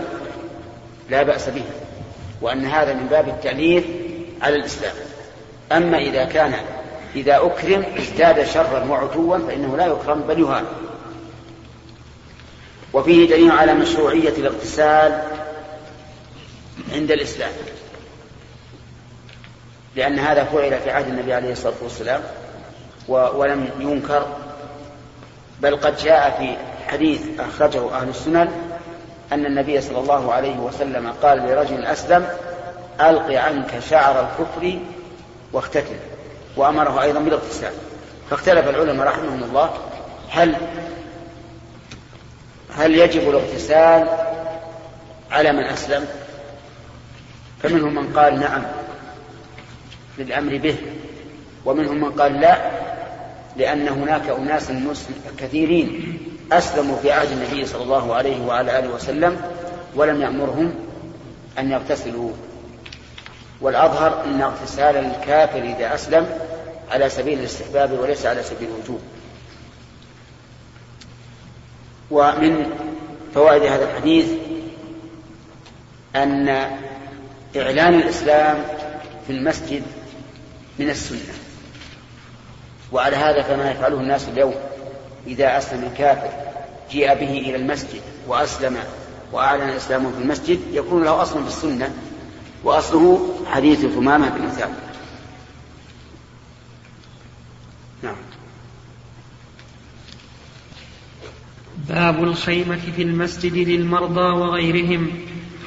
لا 1.10 1.22
بأس 1.22 1.48
به 1.48 1.64
وأن 2.40 2.66
هذا 2.66 2.94
من 2.94 3.06
باب 3.06 3.28
التأليف 3.28 3.84
على 4.42 4.56
الإسلام. 4.56 4.94
أما 5.72 5.98
إذا 5.98 6.24
كان 6.24 6.54
إذا 7.16 7.36
أكرم 7.36 7.84
ازداد 7.98 8.46
شرا 8.46 8.84
وعتوا 8.84 9.38
فإنه 9.38 9.76
لا 9.76 9.86
يكرم 9.86 10.20
بل 10.20 10.40
يهان 10.40 10.64
وفيه 12.92 13.28
دليل 13.28 13.50
على 13.50 13.74
مشروعية 13.74 14.28
الاغتسال 14.38 15.22
عند 16.92 17.10
الإسلام. 17.10 17.52
لأن 19.96 20.18
هذا 20.18 20.44
فعل 20.44 20.80
في 20.80 20.90
عهد 20.90 21.08
النبي 21.08 21.34
عليه 21.34 21.52
الصلاة 21.52 21.74
والسلام 21.82 22.22
ولم 23.08 23.70
ينكر 23.80 24.26
بل 25.62 25.76
قد 25.76 25.96
جاء 25.96 26.36
في 26.38 26.56
حديث 26.90 27.20
أخرجه 27.40 27.94
أهل 27.94 28.08
السنن 28.08 28.48
أن 29.32 29.46
النبي 29.46 29.80
صلى 29.80 29.98
الله 29.98 30.32
عليه 30.32 30.56
وسلم 30.56 31.12
قال 31.22 31.38
لرجل 31.38 31.84
أسلم 31.84 32.28
ألق 33.00 33.40
عنك 33.40 33.78
شعر 33.90 34.20
الكفر 34.20 34.78
واختتل. 35.52 35.96
وأمره 36.56 37.02
أيضا 37.02 37.20
بالاغتسال. 37.20 37.72
فاختلف 38.30 38.68
العلماء 38.68 39.06
رحمهم 39.06 39.42
الله 39.44 39.70
هل 40.30 40.56
هل 42.76 42.94
يجب 42.94 43.30
الاغتسال 43.30 44.08
على 45.30 45.52
من 45.52 45.64
أسلم؟ 45.64 46.06
فمنهم 47.62 47.94
من 47.94 48.12
قال 48.18 48.40
نعم 48.40 48.62
للأمر 50.18 50.56
به 50.56 50.76
ومنهم 51.64 52.00
من 52.00 52.12
قال 52.12 52.40
لا 52.40 52.70
لأن 53.56 53.88
هناك 53.88 54.28
أناس 54.28 54.72
كثيرين 55.38 56.18
أسلموا 56.52 56.96
في 56.96 57.12
عهد 57.12 57.30
النبي 57.32 57.66
صلى 57.66 57.82
الله 57.82 58.14
عليه 58.14 58.46
وعلى 58.46 58.78
آله 58.78 58.88
وسلم 58.88 59.40
ولم 59.94 60.22
يأمرهم 60.22 60.74
أن 61.58 61.70
يغتسلوا. 61.70 62.32
والأظهر 63.60 64.24
أن 64.24 64.42
اغتسال 64.42 64.96
الكافر 64.96 65.58
إذا 65.58 65.94
أسلم 65.94 66.38
على 66.90 67.08
سبيل 67.08 67.38
الاستحباب 67.38 67.92
وليس 67.92 68.26
على 68.26 68.42
سبيل 68.42 68.68
الوجوب. 68.68 69.00
ومن 72.10 72.70
فوائد 73.34 73.62
هذا 73.62 73.84
الحديث 73.90 74.26
أن 76.16 76.48
إعلان 77.56 77.94
الإسلام 77.94 78.64
في 79.26 79.32
المسجد 79.32 79.82
من 80.78 80.90
السنة. 80.90 81.34
وعلى 82.92 83.16
هذا 83.16 83.42
فما 83.42 83.70
يفعله 83.70 84.00
الناس 84.00 84.28
اليوم. 84.28 84.54
إذا 85.26 85.58
أسلم 85.58 85.84
الكافر 85.84 86.30
جيء 86.90 87.14
به 87.14 87.30
إلى 87.30 87.56
المسجد 87.56 88.00
وأسلم 88.26 88.76
وأعلن 89.32 89.68
إسلامه 89.68 90.10
في 90.10 90.18
المسجد 90.18 90.60
يكون 90.72 91.04
له 91.04 91.22
أصل 91.22 91.42
في 91.42 91.48
السنة. 91.48 91.94
وأصله 92.64 93.37
حديث 93.50 93.86
ثمامة 93.86 94.28
بن 94.28 94.48
ثابت 94.48 94.72
نعم. 98.02 98.16
باب 101.88 102.24
الخيمة 102.24 102.78
في 102.96 103.02
المسجد 103.02 103.54
للمرضى 103.54 104.20
وغيرهم. 104.20 105.10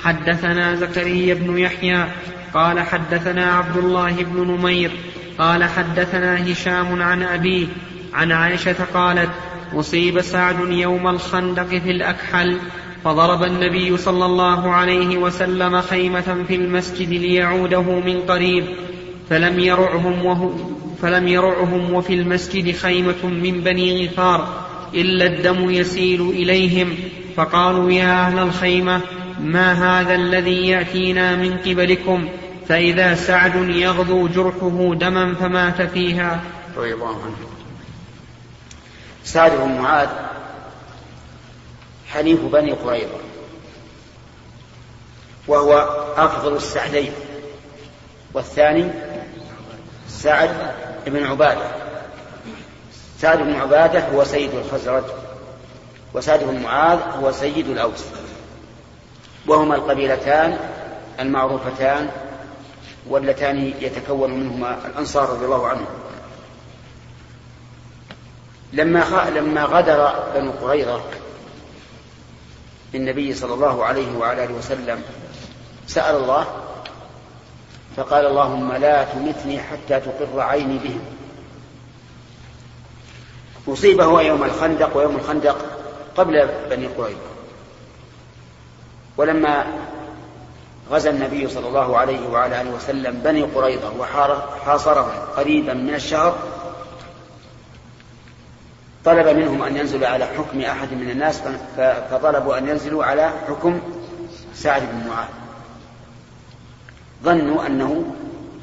حدثنا 0.03 0.75
زكريا 0.75 1.33
بن 1.33 1.57
يحيى 1.57 2.07
قال 2.53 2.79
حدثنا 2.79 3.53
عبد 3.53 3.77
الله 3.77 4.23
بن 4.23 4.47
نمير 4.47 4.91
قال 5.37 5.63
حدثنا 5.63 6.51
هشام 6.51 7.01
عن 7.01 7.23
أبيه 7.23 7.67
عن 8.13 8.31
عائشة 8.31 8.75
قالت 8.93 9.29
أصيب 9.73 10.21
سعد 10.21 10.71
يوم 10.71 11.07
الخندق 11.07 11.67
في 11.67 11.91
الأكحل 11.91 12.59
فضرب 13.03 13.43
النبي 13.43 13.97
صلى 13.97 14.25
الله 14.25 14.69
عليه 14.69 15.17
وسلم 15.17 15.81
خيمة 15.81 16.43
في 16.47 16.55
المسجد 16.55 17.09
ليعوده 17.09 17.81
من 17.81 18.21
قريب 18.27 18.65
فلم 19.29 19.59
يرعهم 19.59 20.25
وهو 20.25 20.51
فلم 21.01 21.27
يرعهم 21.27 21.93
وفي 21.93 22.13
المسجد 22.13 22.75
خيمة 22.75 23.23
من 23.23 23.61
بني 23.61 24.07
غفار 24.07 24.47
إلا 24.93 25.25
الدم 25.25 25.69
يسيل 25.69 26.29
إليهم. 26.29 26.95
فقالوا 27.35 27.91
يا 27.91 28.27
أهل 28.27 28.39
الخيمة 28.39 29.01
ما 29.39 29.73
هذا 29.73 30.15
الذي 30.15 30.67
يأتينا 30.67 31.35
من 31.35 31.57
قبلكم؟ 31.57 32.29
فإذا 32.67 33.15
سعد 33.15 33.69
يغدو 33.69 34.27
جرحه 34.27 34.93
دما 34.95 35.33
فمات 35.33 35.81
فيها. 35.81 36.39
رضي 36.77 36.93
الله 36.93 37.07
عنه. 37.07 37.35
سعد 39.23 39.51
بن 39.51 39.81
معاذ 39.81 40.09
حليف 42.13 42.39
بني 42.41 42.71
قريظة. 42.71 43.17
وهو 45.47 45.73
أفضل 46.17 46.55
السعدين. 46.55 47.11
والثاني 48.33 48.89
سعد 50.07 50.49
بن 51.05 51.23
عبادة. 51.23 51.67
سعد 53.19 53.37
بن 53.39 53.53
عبادة 53.53 54.07
هو 54.07 54.23
سيد 54.23 54.51
الخزرج 54.53 55.03
وسعد 56.13 56.43
بن 56.43 56.61
معاذ 56.61 56.99
هو 56.99 57.31
سيد 57.31 57.69
الأوس. 57.69 58.03
وهما 59.47 59.75
القبيلتان 59.75 60.59
المعروفتان 61.19 62.09
واللتان 63.09 63.73
يتكون 63.79 64.31
منهما 64.31 64.77
الأنصار 64.85 65.29
رضي 65.29 65.45
الله 65.45 65.67
عنهم. 65.67 65.85
لما. 68.73 69.29
لما 69.35 69.63
غدر 69.63 70.13
بنو 70.35 70.51
قريظة 70.51 71.01
بالنبي 72.93 73.33
صلى 73.33 73.53
الله 73.53 73.85
عليه 73.85 74.17
وعلى 74.17 74.43
آله 74.43 74.53
وسلم. 74.53 75.03
سأل 75.87 76.15
الله 76.15 76.45
فقال 77.97 78.25
اللهم 78.25 78.73
لا 78.73 79.03
تمتني 79.03 79.59
حتى 79.59 79.99
تقر 79.99 80.39
عيني 80.39 80.77
بهم. 80.77 81.01
أصيب 83.67 84.01
هو 84.01 84.19
يوم 84.19 84.43
الخندق 84.43 84.97
ويوم 84.97 85.15
الخندق 85.15 85.57
قبل 86.17 86.47
بني 86.69 86.87
قريظة. 86.87 87.31
ولما 89.17 89.65
غزا 90.91 91.09
النبي 91.09 91.47
صلى 91.47 91.67
الله 91.67 91.97
عليه 91.97 92.27
وعلى 92.29 92.61
آله 92.61 92.71
وسلم 92.71 93.21
بني 93.23 93.41
قريظة 93.41 93.91
وحاصرهم 93.99 95.11
قريبا 95.37 95.73
من 95.73 95.93
الشهر 95.93 96.35
طلب 99.05 99.27
منهم 99.37 99.63
أن 99.63 99.77
ينزلوا 99.77 100.07
على 100.07 100.25
حكم 100.25 100.61
أحد 100.61 100.93
من 100.93 101.09
الناس 101.09 101.41
فطلبوا 102.11 102.57
أن 102.57 102.67
ينزلوا 102.67 103.05
على 103.05 103.31
حكم 103.47 103.81
سعد 104.53 104.81
بن 104.81 105.07
معاذ. 105.09 105.27
ظنوا 107.23 107.65
أنه 107.65 108.05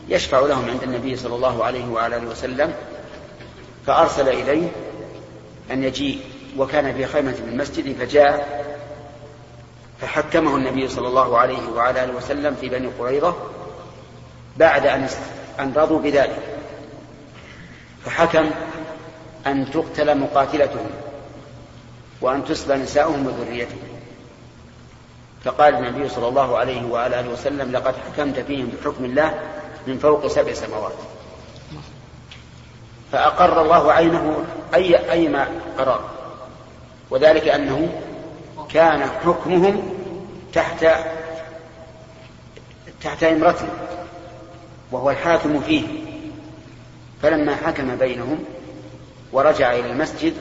يشفع 0.09 0.41
لهم 0.41 0.71
عند 0.71 0.83
النبي 0.83 1.17
صلى 1.17 1.35
الله 1.35 1.65
عليه 1.65 1.89
وعلى 1.89 2.17
آله 2.17 2.27
وسلم 2.27 2.75
فأرسل 3.87 4.29
إليه 4.29 4.69
أن 5.71 5.85
يجيء 5.85 6.21
وكان 6.59 6.95
في 6.95 7.07
خيمة 7.07 7.33
في 7.33 7.41
المسجد 7.41 7.97
فجاء 7.97 8.65
فحكمه 10.01 10.57
النبي 10.57 10.89
صلى 10.89 11.09
الله 11.09 11.39
عليه 11.39 11.69
وعلى 11.77 12.05
آله 12.05 12.17
وسلم 12.17 12.55
في 12.61 12.69
بني 12.69 12.89
قريظة 12.99 13.37
بعد 14.57 14.87
أن 14.87 15.09
أن 15.61 15.73
رضوا 15.77 16.01
بذلك. 16.01 16.43
فحكم 18.05 18.51
أن 19.51 19.71
تقتل 19.71 20.19
مقاتلتهم 20.19 20.91
وأن 22.21 22.45
تسبى 22.45 22.75
نساؤهم 22.75 23.27
وذريتهم. 23.27 23.79
فقال 25.45 25.75
النبي 25.75 26.09
صلى 26.09 26.29
الله 26.29 26.59
عليه 26.59 26.87
وعلى 26.87 27.21
آله 27.21 27.29
وسلم 27.31 27.73
لقد 27.73 27.95
حكمت 27.97 28.39
فيهم 28.41 28.67
بحكم 28.67 29.05
الله 29.05 29.41
من 29.87 29.99
فوق 29.99 30.27
سبع 30.27 30.53
سماوات. 30.53 30.93
فأقر 33.13 33.63
الله 33.63 33.93
عينه 33.93 34.45
أي 34.75 35.11
أيما 35.13 35.49
قرار 35.79 36.05
وذلك 37.11 37.49
أنه 37.49 37.89
كان 38.69 39.11
حكمهم 39.25 39.95
تحت 40.53 40.87
تحت 43.03 43.23
إمرته 43.23 43.69
وهو 44.93 45.11
الحاكم 45.11 45.61
فيه. 45.61 45.87
فلما 47.23 47.57
حكم 47.57 47.97
بينهم 47.97 48.45
ورجع 49.33 49.73
إلى 49.73 49.91
المسجد 49.91 50.35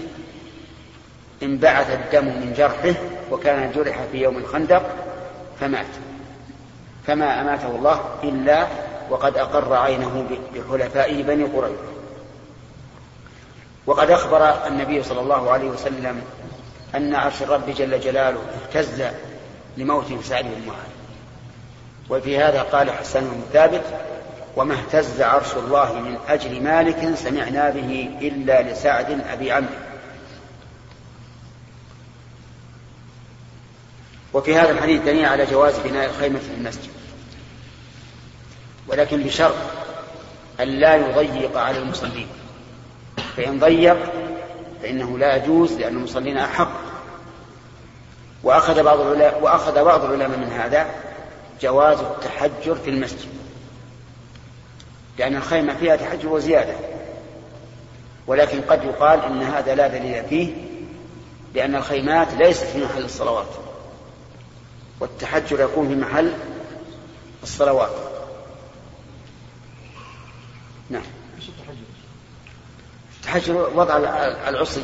انبعث 1.43 1.91
الدم 1.91 2.25
من 2.25 2.53
جرحه 2.57 2.99
وكان 3.31 3.71
جرح 3.71 4.03
في 4.11 4.17
يوم 4.17 4.37
الخندق 4.37 4.83
فمات. 5.59 5.85
فما 7.07 7.41
أماته 7.41 7.75
الله 7.75 8.01
إلا 8.23 8.67
وقد 9.09 9.37
أقر 9.37 9.73
عينه 9.73 10.25
بحلفائه 10.53 11.23
بني 11.23 11.43
قريظة. 11.43 11.87
وقد 13.85 14.11
أخبر 14.11 14.67
النبي 14.67 15.03
صلى 15.03 15.21
الله 15.21 15.51
عليه 15.51 15.69
وسلم 15.69 16.21
أن 16.95 17.15
عرش 17.15 17.41
الرب 17.41 17.69
جل 17.69 17.99
جلاله 17.99 18.39
اهتز 18.39 19.03
لموت 19.77 20.05
سعد 20.23 20.43
بن 20.43 20.67
معاذ. 20.67 20.97
وفي 22.09 22.37
هذا 22.37 22.61
قال 22.61 22.91
حسن 22.91 23.19
بن 23.19 23.41
ثابت 23.53 23.83
وما 24.57 24.73
اهتز 24.73 25.21
عرش 25.21 25.53
الله 25.55 25.93
من 25.93 26.17
أجل 26.27 26.63
مالك 26.63 27.15
سمعنا 27.15 27.69
به 27.69 28.09
إلا 28.21 28.61
لسعد 28.61 29.21
أبي 29.29 29.51
عمرو. 29.51 29.69
وفي 34.33 34.55
هذا 34.55 34.71
الحديث 34.71 35.01
دليل 35.01 35.25
على 35.25 35.45
جواز 35.45 35.79
بناء 35.79 36.05
الخيمة 36.09 36.39
في 36.39 36.53
المسجد. 36.57 36.89
ولكن 38.87 39.23
بشرط 39.23 39.55
أن 40.59 40.67
لا 40.67 40.95
يضيق 40.95 41.57
على 41.57 41.77
المصلين. 41.77 42.27
فإن 43.37 43.59
ضيق 43.59 43.97
فإنه 44.81 45.17
لا 45.17 45.35
يجوز 45.35 45.73
لأن 45.73 45.95
المصلين 45.95 46.37
أحق. 46.37 46.71
وأخذ 48.43 48.83
بعض 48.83 48.99
وأخذ 49.41 49.83
بعض 49.83 50.03
العلماء 50.03 50.37
من 50.37 50.51
هذا 50.51 50.87
جواز 51.61 51.99
التحجر 51.99 52.75
في 52.75 52.89
المسجد. 52.89 53.36
لأن 55.17 55.35
الخيمة 55.35 55.73
فيها 55.73 55.95
تحجر 55.95 56.29
وزيادة. 56.29 56.75
ولكن 58.27 58.61
قد 58.61 58.83
يقال 58.83 59.23
إن 59.23 59.41
هذا 59.41 59.75
لا 59.75 59.87
دليل 59.87 60.23
فيه 60.23 60.53
لأن 61.53 61.75
الخيمات 61.75 62.33
ليست 62.33 62.63
في 62.63 62.83
محل 62.83 63.05
الصلوات. 63.05 63.49
والتحجر 64.99 65.61
يكون 65.61 65.87
في 65.87 65.95
محل 65.95 66.33
الصلوات. 67.43 67.91
نعم. 70.89 71.03
التحجر 73.17 73.69
وضع 73.75 73.97
العصي. 74.47 74.83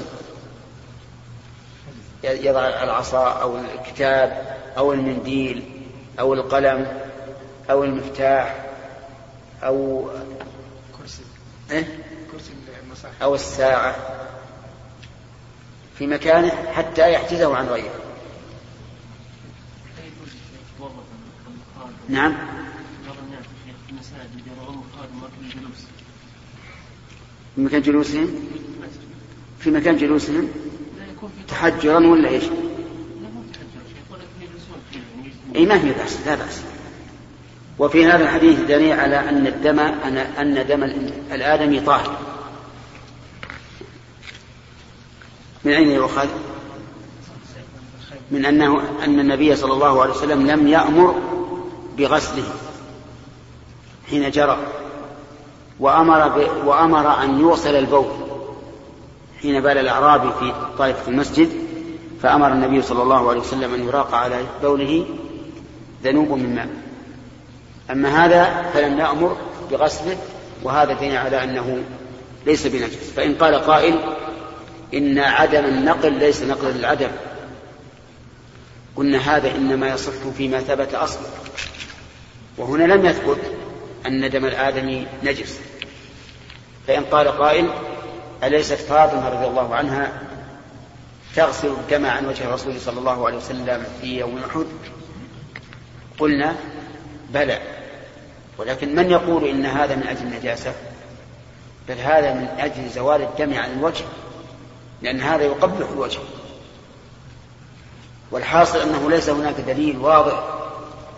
يضع 2.23 2.67
العصا 2.83 3.29
أو 3.29 3.57
الكتاب 3.57 4.57
أو 4.77 4.93
المنديل 4.93 5.81
أو 6.19 6.33
القلم 6.33 7.01
أو 7.69 7.83
المفتاح. 7.83 8.72
أو 9.63 10.09
كرسي 10.97 11.23
إيه؟ 11.71 11.99
كرسي 12.31 12.51
أو 13.21 13.35
الساعة 13.35 13.95
في 15.97 16.07
مكانه 16.07 16.49
حتى 16.73 17.13
يحجزه 17.13 17.55
عن 17.55 17.67
غيره. 17.67 17.99
نعم. 22.09 22.35
في 27.55 27.61
مكان 27.61 27.81
جلوسهم؟ 27.81 28.49
في 29.59 29.71
مكان 29.71 29.97
جلوسهم؟ 29.97 30.51
تحجرا 31.47 32.07
ولا 32.07 32.29
إيش؟ 32.29 32.43
اي 35.55 35.65
ما 35.65 35.79
في 35.79 35.91
بأس 35.91 36.17
لا 36.25 36.35
بأس. 36.35 36.72
وفي 37.83 38.05
هذا 38.05 38.23
الحديث 38.23 38.59
دليل 38.59 38.99
على 38.99 39.19
أن 39.19 39.47
الدم 39.47 39.79
أن 40.39 40.65
دم 40.69 40.83
الآدمي 41.33 41.79
طاهر 41.79 42.17
من 45.63 45.71
أين 45.73 45.91
يؤخذ؟ 45.91 46.27
من 48.31 48.45
أنه 48.45 48.81
أن 49.03 49.19
النبي 49.19 49.55
صلى 49.55 49.73
الله 49.73 50.01
عليه 50.01 50.11
وسلم 50.11 50.47
لم 50.47 50.67
يأمر 50.67 51.15
بغسله 51.97 52.43
حين 54.09 54.31
جرى 54.31 54.57
وأمر 55.79 56.27
ب... 56.27 56.65
وأمر 56.65 57.23
أن 57.23 57.39
يوصل 57.39 57.69
البول 57.69 58.05
حين 59.41 59.61
بال 59.61 59.77
الأعرابي 59.77 60.29
في 60.39 60.53
طائفة 60.77 61.11
المسجد 61.11 61.49
فأمر 62.21 62.51
النبي 62.51 62.81
صلى 62.81 63.03
الله 63.03 63.29
عليه 63.29 63.39
وسلم 63.39 63.73
أن 63.73 63.87
يراق 63.87 64.13
على 64.13 64.39
بوله 64.61 65.05
ذنوب 66.03 66.31
من 66.31 66.55
ماء 66.55 66.92
أما 67.91 68.25
هذا 68.25 68.71
فلم 68.73 68.99
يأمر 68.99 69.37
بغسله 69.71 70.17
وهذا 70.63 70.93
دين 70.93 71.15
على 71.15 71.43
أنه 71.43 71.83
ليس 72.45 72.67
بنجس. 72.67 73.11
فإن 73.15 73.35
قال 73.35 73.55
قائل 73.55 73.99
إن 74.93 75.19
عدم 75.19 75.65
النقل 75.65 76.13
ليس 76.13 76.43
نقل 76.43 76.67
للعدم 76.67 77.09
قلنا 78.95 79.17
هذا 79.17 79.55
إنما 79.55 79.87
يصح 79.87 80.11
فيما 80.37 80.59
ثبت 80.59 80.93
أصلا. 80.93 81.27
وهنا 82.57 82.93
لم 82.93 83.05
يثبت 83.05 83.39
أن 84.05 84.29
دم 84.29 84.45
الآدمي 84.45 85.07
نجس. 85.23 85.59
فإن 86.87 87.03
قال 87.03 87.27
قائل 87.27 87.69
أليست 88.43 88.73
فاطمة 88.73 89.29
رضي 89.29 89.47
الله 89.47 89.75
عنها 89.75 90.11
تغسل 91.35 91.67
الدم 91.67 92.05
عن 92.05 92.25
وجه 92.25 92.43
الرسول 92.43 92.79
صلى 92.79 92.99
الله 92.99 93.25
عليه 93.25 93.37
وسلم 93.37 93.85
في 94.01 94.19
يوم 94.19 94.41
أحد؟ 94.49 94.65
قلنا 96.19 96.55
بلى. 97.29 97.72
ولكن 98.57 98.95
من 98.95 99.11
يقول 99.11 99.45
إن 99.45 99.65
هذا 99.65 99.95
من 99.95 100.07
أجل 100.07 100.21
النجاسة؟ 100.21 100.73
بل 101.89 101.99
هذا 101.99 102.33
من 102.33 102.47
أجل 102.59 102.89
زوال 102.89 103.21
الدم 103.21 103.53
عن 103.53 103.71
الوجه 103.71 104.05
لأن 105.01 105.21
هذا 105.21 105.43
يقبح 105.43 105.89
الوجه. 105.89 106.19
والحاصل 108.31 108.79
أنه 108.79 109.09
ليس 109.09 109.29
هناك 109.29 109.55
دليل 109.67 109.97
واضح 109.97 110.43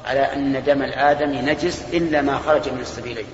على 0.06 0.20
أن 0.20 0.64
دم 0.64 0.82
الآدم 0.82 1.32
نجس 1.32 1.84
إلا 1.94 2.22
ما 2.22 2.38
خرج 2.38 2.70
من 2.70 2.80
السبيلين 2.80 3.26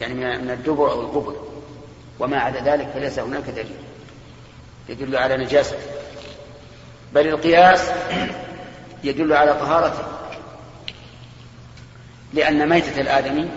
يعني 0.00 0.14
من 0.14 0.50
الدبر 0.50 0.90
أو 0.90 1.00
القبر. 1.00 1.36
وما 2.18 2.38
عدا 2.38 2.60
ذلك 2.60 2.88
فليس 2.94 3.18
هناك 3.18 3.42
دليل 3.42 3.76
يدل 4.88 5.16
على 5.16 5.36
نجاسته. 5.36 5.78
بل 7.14 7.28
القياس 7.28 7.90
يدل 9.04 9.32
على 9.32 9.54
طهارته. 9.54 10.04
لأن 12.34 12.68
ميتة 12.68 13.00
الآدمي 13.00 13.48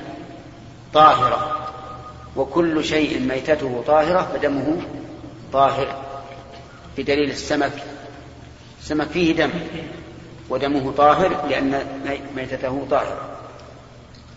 طاهرة 0.94 1.68
وكل 2.36 2.84
شيء 2.84 3.20
ميتته 3.20 3.84
طاهرة 3.88 4.30
فدمه 4.34 4.78
طاهر 5.54 5.88
بدليل 6.98 7.30
السمك. 7.30 7.72
السمك 8.82 9.08
فيه 9.08 9.36
دم 9.36 9.50
ودمه 10.50 10.94
طاهر 10.98 11.46
لأن 11.50 11.86
ميتته 12.36 12.88
طاهرة. 12.92 13.22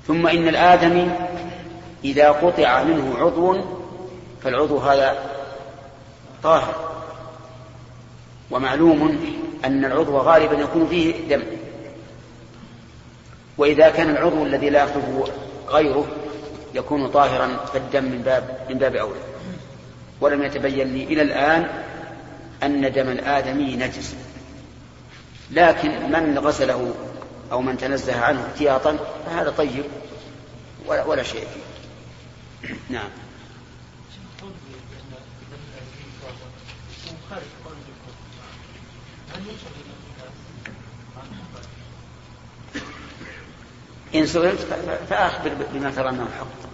ثم 0.07 0.26
إن 0.26 0.49
الآدمي 0.49 1.11
إذا 2.05 2.30
قطع 2.30 2.82
منه 2.82 3.16
عضو 3.18 3.57
فالعضو 4.43 4.78
هذا 4.78 5.18
طاهر. 6.43 6.74
ومعلوم 8.51 9.18
أن 9.64 9.84
العضو 9.84 10.18
غالبا 10.18 10.55
يكون 10.55 10.86
فيه 10.86 11.28
دم. 11.28 11.43
وإذا 13.61 13.91
كان 13.91 14.11
العضو 14.11 14.45
الذي 14.45 14.71
لا 14.71 14.83
يخلفه 14.85 15.25
غيره 15.69 16.07
يكون 16.75 17.09
طاهرا 17.09 17.57
فالدم 17.57 18.05
من 18.05 18.23
باب 18.23 18.67
من 18.71 18.79
باب 18.79 18.97
أولى 18.97 19.21
ولم 20.21 20.43
يتبين 20.43 20.95
لي 20.95 21.05
إلى 21.05 21.23
الآن 21.23 21.85
أن 22.63 22.93
دم 22.93 23.09
الآدمي 23.09 23.77
نجس. 23.77 24.15
لكن 25.51 26.13
من 26.13 26.39
غسله 26.39 26.95
أو 27.53 27.63
من 27.63 27.77
تنزه 27.77 28.21
عنه 28.21 28.47
احتياطا 28.47 28.97
فهذا 29.27 29.51
طيب 29.51 29.85
ولا, 30.87 31.05
ولا 31.05 31.23
شيء 31.23 31.47
فيه. 31.47 32.75
نعم. 32.97 33.11
إن 44.15 44.27
سئلت 44.27 44.61
فأخبر 45.11 45.51
بما 45.73 45.91
ترى 45.91 46.09
أنه 46.09 46.29
حق. 46.39 46.71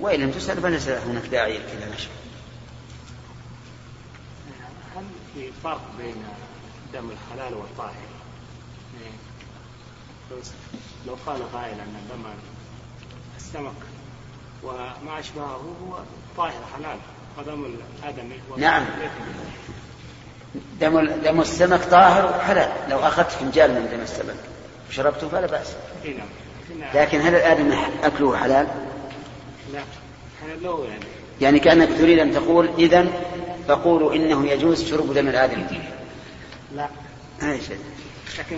وإن 0.00 0.20
لم 0.20 0.30
تسأل 0.30 0.62
فليس 0.62 0.88
هناك 0.88 1.26
داعي 1.26 1.56
إلى 1.56 1.90
نشر. 1.94 2.08
هل 4.96 5.04
في 5.34 5.50
فرق 5.62 5.80
بين 5.98 6.24
دم 6.92 7.10
الحلال 7.10 7.54
والطاهر؟ 7.54 8.08
لو 11.06 11.16
قال 11.26 11.52
قائل 11.52 11.80
أن 11.80 11.96
دم 12.10 12.24
السمك 13.36 13.72
وما 14.62 15.20
أشبهه 15.20 15.74
هو 15.82 15.98
طاهر 16.36 16.62
حلال 16.76 16.98
ودم 17.38 17.64
الآدمي 17.64 18.40
نعم. 18.56 18.84
دم 20.80 21.00
دم 21.00 21.40
السمك 21.40 21.84
طاهر 21.84 22.40
حلال 22.40 22.72
لو 22.90 22.98
أخذت 22.98 23.30
فنجان 23.30 23.70
من 23.70 23.88
دم 23.92 24.00
السمك. 24.00 24.36
وشربته 24.88 25.28
فلا 25.28 25.46
بأس. 25.46 25.74
نعم. 26.04 26.28
لكن 26.94 27.20
هل 27.20 27.34
الآدمي 27.34 27.76
أكله 28.02 28.36
حلال؟ 28.36 28.66
لا. 29.72 29.82
حلال 30.42 30.84
يعني. 30.88 31.04
يعني 31.40 31.58
كأنك 31.58 31.88
تريد 31.88 32.18
أن 32.18 32.32
تقول 32.32 32.70
إذا 32.78 33.06
فقولوا 33.68 34.14
إنه 34.14 34.46
يجوز 34.46 34.90
شرب 34.90 35.14
دم 35.14 35.28
الآدمي 35.28 35.82
لا. 36.74 36.88
أي 37.42 37.60
شيء 37.60 37.78
لكن 38.38 38.56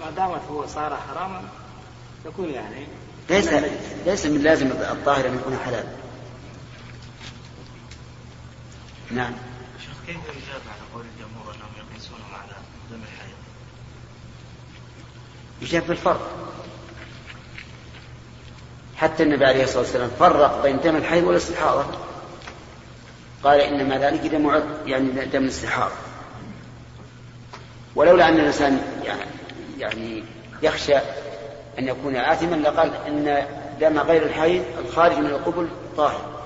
ما 0.00 0.10
دامت 0.16 0.40
هو 0.50 0.66
صار 0.66 0.98
حراما 1.08 1.42
يكون 2.26 2.50
يعني 2.50 2.86
ليس 3.30 3.48
ليس 4.06 4.26
من 4.26 4.42
لازم 4.42 4.66
الطاهر 4.66 5.26
أن 5.26 5.34
يكون 5.34 5.58
حلال. 5.64 5.84
نعم. 9.10 9.32
شيخ 9.80 9.94
كيف 10.06 10.16
يجاب 10.16 10.62
على 10.68 10.80
قول 10.94 11.04
الجمهور 11.14 11.54
انهم 11.54 11.70
يقيسونه 11.78 12.24
على 12.32 12.52
دم 12.90 13.00
الحيض؟ 13.02 13.38
يجاب 15.62 15.86
بالفرق 15.86 16.38
حتى 18.96 19.22
النبي 19.22 19.44
عليه 19.44 19.64
الصلاة 19.64 19.82
والسلام 19.82 20.10
فرق 20.18 20.62
بين 20.62 20.80
دم 20.80 20.96
الحيض 20.96 21.24
والاستحاضة. 21.24 21.84
قال 23.44 23.60
إنما 23.60 23.98
ذلك 23.98 24.20
دم 24.20 24.62
يعني 24.86 25.08
دم 25.08 25.42
الاستحاضة. 25.42 25.94
ولولا 27.96 28.28
أن 28.28 28.34
الإنسان 28.34 28.80
يعني 29.78 30.24
يخشى 30.62 30.96
أن 31.78 31.88
يكون 31.88 32.16
آثما 32.16 32.56
لقال 32.56 32.92
إن 33.06 33.46
دم 33.80 33.98
غير 33.98 34.22
الحيض 34.22 34.64
الخارج 34.78 35.18
من 35.18 35.26
القبل 35.26 35.68
طاهر. 35.96 36.38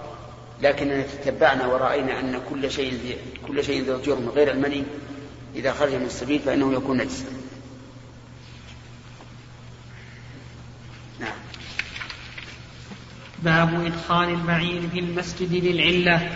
لكننا 0.63 1.03
تتبعنا 1.03 1.67
ورأينا 1.67 2.21
أن 2.21 2.41
كل 2.51 2.71
شيء 2.71 3.19
كل 3.49 3.65
شيء 3.65 3.83
ذو 3.85 4.01
جرم 4.01 4.29
غير 4.35 4.51
المني 4.51 4.85
إذا 5.55 5.73
خرج 5.73 5.95
من 5.95 6.07
السبيل 6.07 6.41
فإنه 6.41 6.75
يكون 6.75 6.97
نجسا. 6.97 7.42
باب 13.45 13.85
إدخال 13.85 14.29
البعير 14.29 14.83
في 14.93 14.99
المسجد 14.99 15.65
للعلة. 15.65 16.29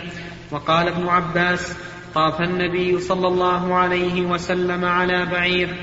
وقال 0.51 0.87
ابن 0.87 1.07
عباس 1.07 1.73
طاف 2.15 2.41
النبي 2.41 2.99
صلى 2.99 3.27
الله 3.27 3.75
عليه 3.75 4.21
وسلم 4.21 4.85
على 4.85 5.25
بعير. 5.25 5.75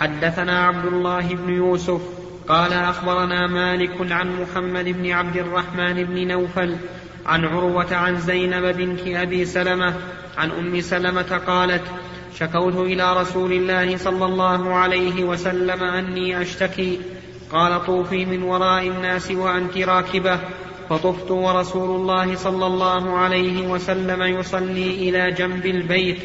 حدثنا 0.00 0.66
عبد 0.66 0.86
الله 0.86 1.34
بن 1.34 1.52
يوسف. 1.52 2.00
قال 2.48 2.72
أخبرنا 2.72 3.46
مالك 3.46 4.12
عن 4.12 4.42
محمد 4.42 4.84
بن 4.84 5.10
عبد 5.10 5.36
الرحمن 5.36 6.04
بن 6.04 6.28
نوفل 6.28 6.76
عن 7.26 7.44
عروة 7.44 7.94
عن 7.94 8.20
زينب 8.20 8.76
بنت 8.76 9.00
أبي 9.06 9.44
سلمة 9.44 9.94
عن 10.38 10.50
أم 10.50 10.80
سلمة 10.80 11.40
قالت 11.46 11.82
شكوت 12.38 12.76
إلى 12.76 13.20
رسول 13.20 13.52
الله 13.52 13.96
صلى 13.96 14.24
الله 14.24 14.74
عليه 14.74 15.24
وسلم 15.24 15.84
أني 15.84 16.42
أشتكي. 16.42 17.00
قال 17.52 17.86
طوفي 17.86 18.24
من 18.24 18.42
وراء 18.42 18.88
الناس 18.88 19.30
وأنت 19.30 19.76
راكبة. 19.76 20.40
فطفت 20.88 21.30
ورسول 21.30 22.00
الله 22.00 22.36
صلى 22.36 22.66
الله 22.66 23.18
عليه 23.18 23.66
وسلم 23.66 24.22
يصلي 24.22 25.08
إلى 25.08 25.32
جنب 25.32 25.66
البيت 25.66 26.18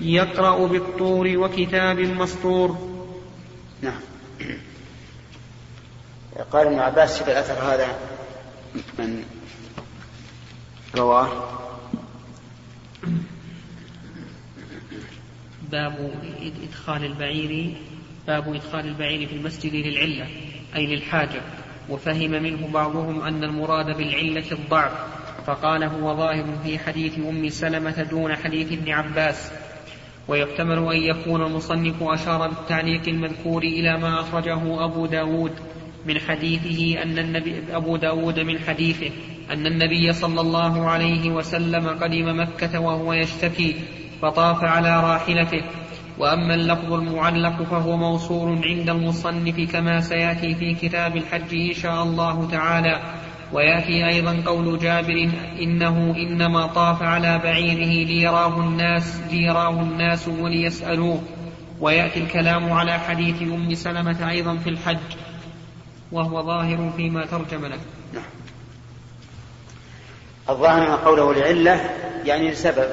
يقرأ 0.00 0.66
بالطور 0.66 1.36
وكتاب 1.36 1.98
مسطور. 1.98 2.92
نعم. 3.82 4.00
قال 6.52 6.66
ابن 6.66 6.78
عباس 6.78 7.18
شوف 7.18 7.28
الأثر 7.28 7.54
هذا 7.54 7.98
من 8.98 9.24
رواه. 10.96 11.58
باب 15.70 16.12
إدخال 16.62 17.04
البعير 17.04 17.74
باب 18.26 18.54
إدخال 18.54 18.86
البعير 18.86 19.28
في 19.28 19.34
المسجد 19.34 19.74
للعلة. 19.74 20.51
أي 20.76 20.86
للحاجة 20.86 21.40
وفهم 21.88 22.30
منه 22.30 22.68
بعضهم 22.72 23.22
أن 23.22 23.44
المراد 23.44 23.96
بالعلة 23.96 24.52
الضعف. 24.52 24.92
فقال 25.46 25.84
هو 25.84 26.16
ظاهر 26.16 26.44
في 26.64 26.78
حديث 26.78 27.18
أم 27.18 27.48
سلمة 27.48 28.02
دون 28.02 28.36
حديث 28.36 28.72
ابن 28.72 28.90
عباس. 28.90 29.52
ويحتمل 30.28 30.78
أن 30.78 31.02
يكون 31.02 31.42
المصنف 31.42 32.02
أشار 32.02 32.48
بالتعليق 32.48 33.08
المذكور 33.08 33.62
إلى 33.62 33.98
ما 33.98 34.20
أخرجه 34.20 34.84
أبو 34.84 35.06
داود 35.06 35.52
من 36.06 36.18
حديثه 36.18 37.02
أن 37.02 37.18
النبي 37.18 37.62
أبو 37.72 37.96
داود 37.96 38.40
من 38.40 38.58
حديثه 38.58 39.10
أن 39.50 39.66
النبي 39.66 40.12
صلى 40.12 40.40
الله 40.40 40.90
عليه 40.90 41.30
وسلم 41.30 41.88
قدم 41.88 42.40
مكة 42.40 42.80
وهو 42.80 43.12
يشتكي 43.12 43.76
فطاف 44.22 44.64
على 44.64 45.00
راحلته. 45.00 45.62
وأما 46.18 46.54
اللفظ 46.54 46.92
المعلق 46.92 47.62
فهو 47.62 47.96
موصول 47.96 48.64
عند 48.64 48.90
المصنف 48.90 49.72
كما 49.72 50.00
سيأتي 50.00 50.54
في 50.54 50.74
كتاب 50.74 51.16
الحج 51.16 51.54
إن 51.54 51.74
شاء 51.74 52.02
الله 52.02 52.48
تعالى. 52.50 53.00
ويأتي 53.52 54.08
أيضا 54.08 54.42
قول 54.46 54.78
جابر 54.78 55.30
إنه 55.60 56.14
إنما 56.16 56.66
طاف 56.66 57.02
على 57.02 57.38
بعيره 57.38 58.06
ليراه 58.06 58.60
الناس 58.60 59.20
ليراه 59.30 59.80
الناس 59.80 60.28
وليسألوه. 60.28 61.22
ويأتي 61.80 62.20
الكلام 62.20 62.72
على 62.72 62.98
حديث 62.98 63.42
أم 63.42 63.74
سلمة 63.74 64.30
أيضا 64.30 64.56
في 64.56 64.70
الحج. 64.70 65.16
وهو 66.12 66.42
ظاهر 66.42 66.92
فيما 66.96 67.26
ترجم 67.26 67.66
له. 67.66 67.78
نعم. 68.12 68.24
الظاهر 70.50 70.94
أن 70.94 70.96
قوله 70.96 71.34
لعلة 71.34 71.80
يعني 72.24 72.50
لسبب 72.50 72.88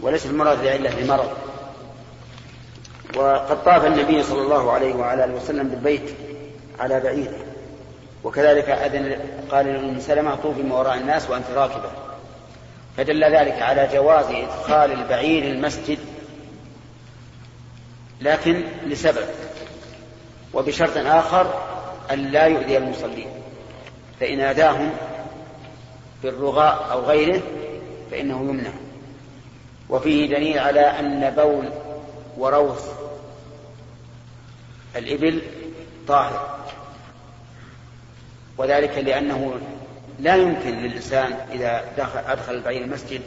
وليس 0.00 0.26
المراد 0.26 0.64
لعلة 0.64 1.00
لمرض. 1.00 1.53
وقد 3.16 3.64
طاف 3.64 3.84
النبي 3.84 4.22
صلى 4.22 4.42
الله 4.42 4.72
عليه 4.72 4.94
وعلى 4.94 5.24
آله 5.24 5.34
وسلم 5.34 5.68
بالبيت 5.68 6.14
على 6.80 7.00
بعيره. 7.00 7.38
وكذلك 8.24 8.68
أذن 8.68 9.18
قال 9.50 9.66
لأم 9.66 10.00
سلمة 10.00 10.34
طوفي 10.34 10.62
من 10.62 10.72
وراء 10.72 10.96
الناس 10.96 11.30
وأنت 11.30 11.50
راكبة. 11.54 11.90
فدل 12.96 13.24
ذلك 13.24 13.62
على 13.62 13.88
جواز 13.92 14.26
إدخال 14.26 14.92
البعير 14.92 15.42
المسجد 15.42 15.98
لكن 18.20 18.64
لسبب 18.86 19.26
وبشرط 20.54 20.96
آخر 20.96 21.54
أن 22.10 22.18
لا 22.18 22.44
يؤذي 22.46 22.76
المصلين. 22.76 23.28
فإن 24.20 24.40
أداهم 24.40 24.90
بالرغاء 26.22 26.88
أو 26.92 27.00
غيره 27.00 27.40
فإنه 28.10 28.40
يمنع. 28.40 28.70
وفيه 29.88 30.26
دليل 30.26 30.58
على 30.58 30.80
أن 30.80 31.30
بول 31.36 31.68
وروث 32.38 33.03
الإبل 34.96 35.42
طاهر. 36.08 36.64
وذلك 38.58 38.98
لأنه 38.98 39.60
لا 40.20 40.36
يمكن 40.36 40.70
للإنسان 40.70 41.32
إذا 41.52 41.84
دخل 41.98 42.18
أدخل 42.18 42.54
البعير 42.54 42.82
المسجد 42.84 43.20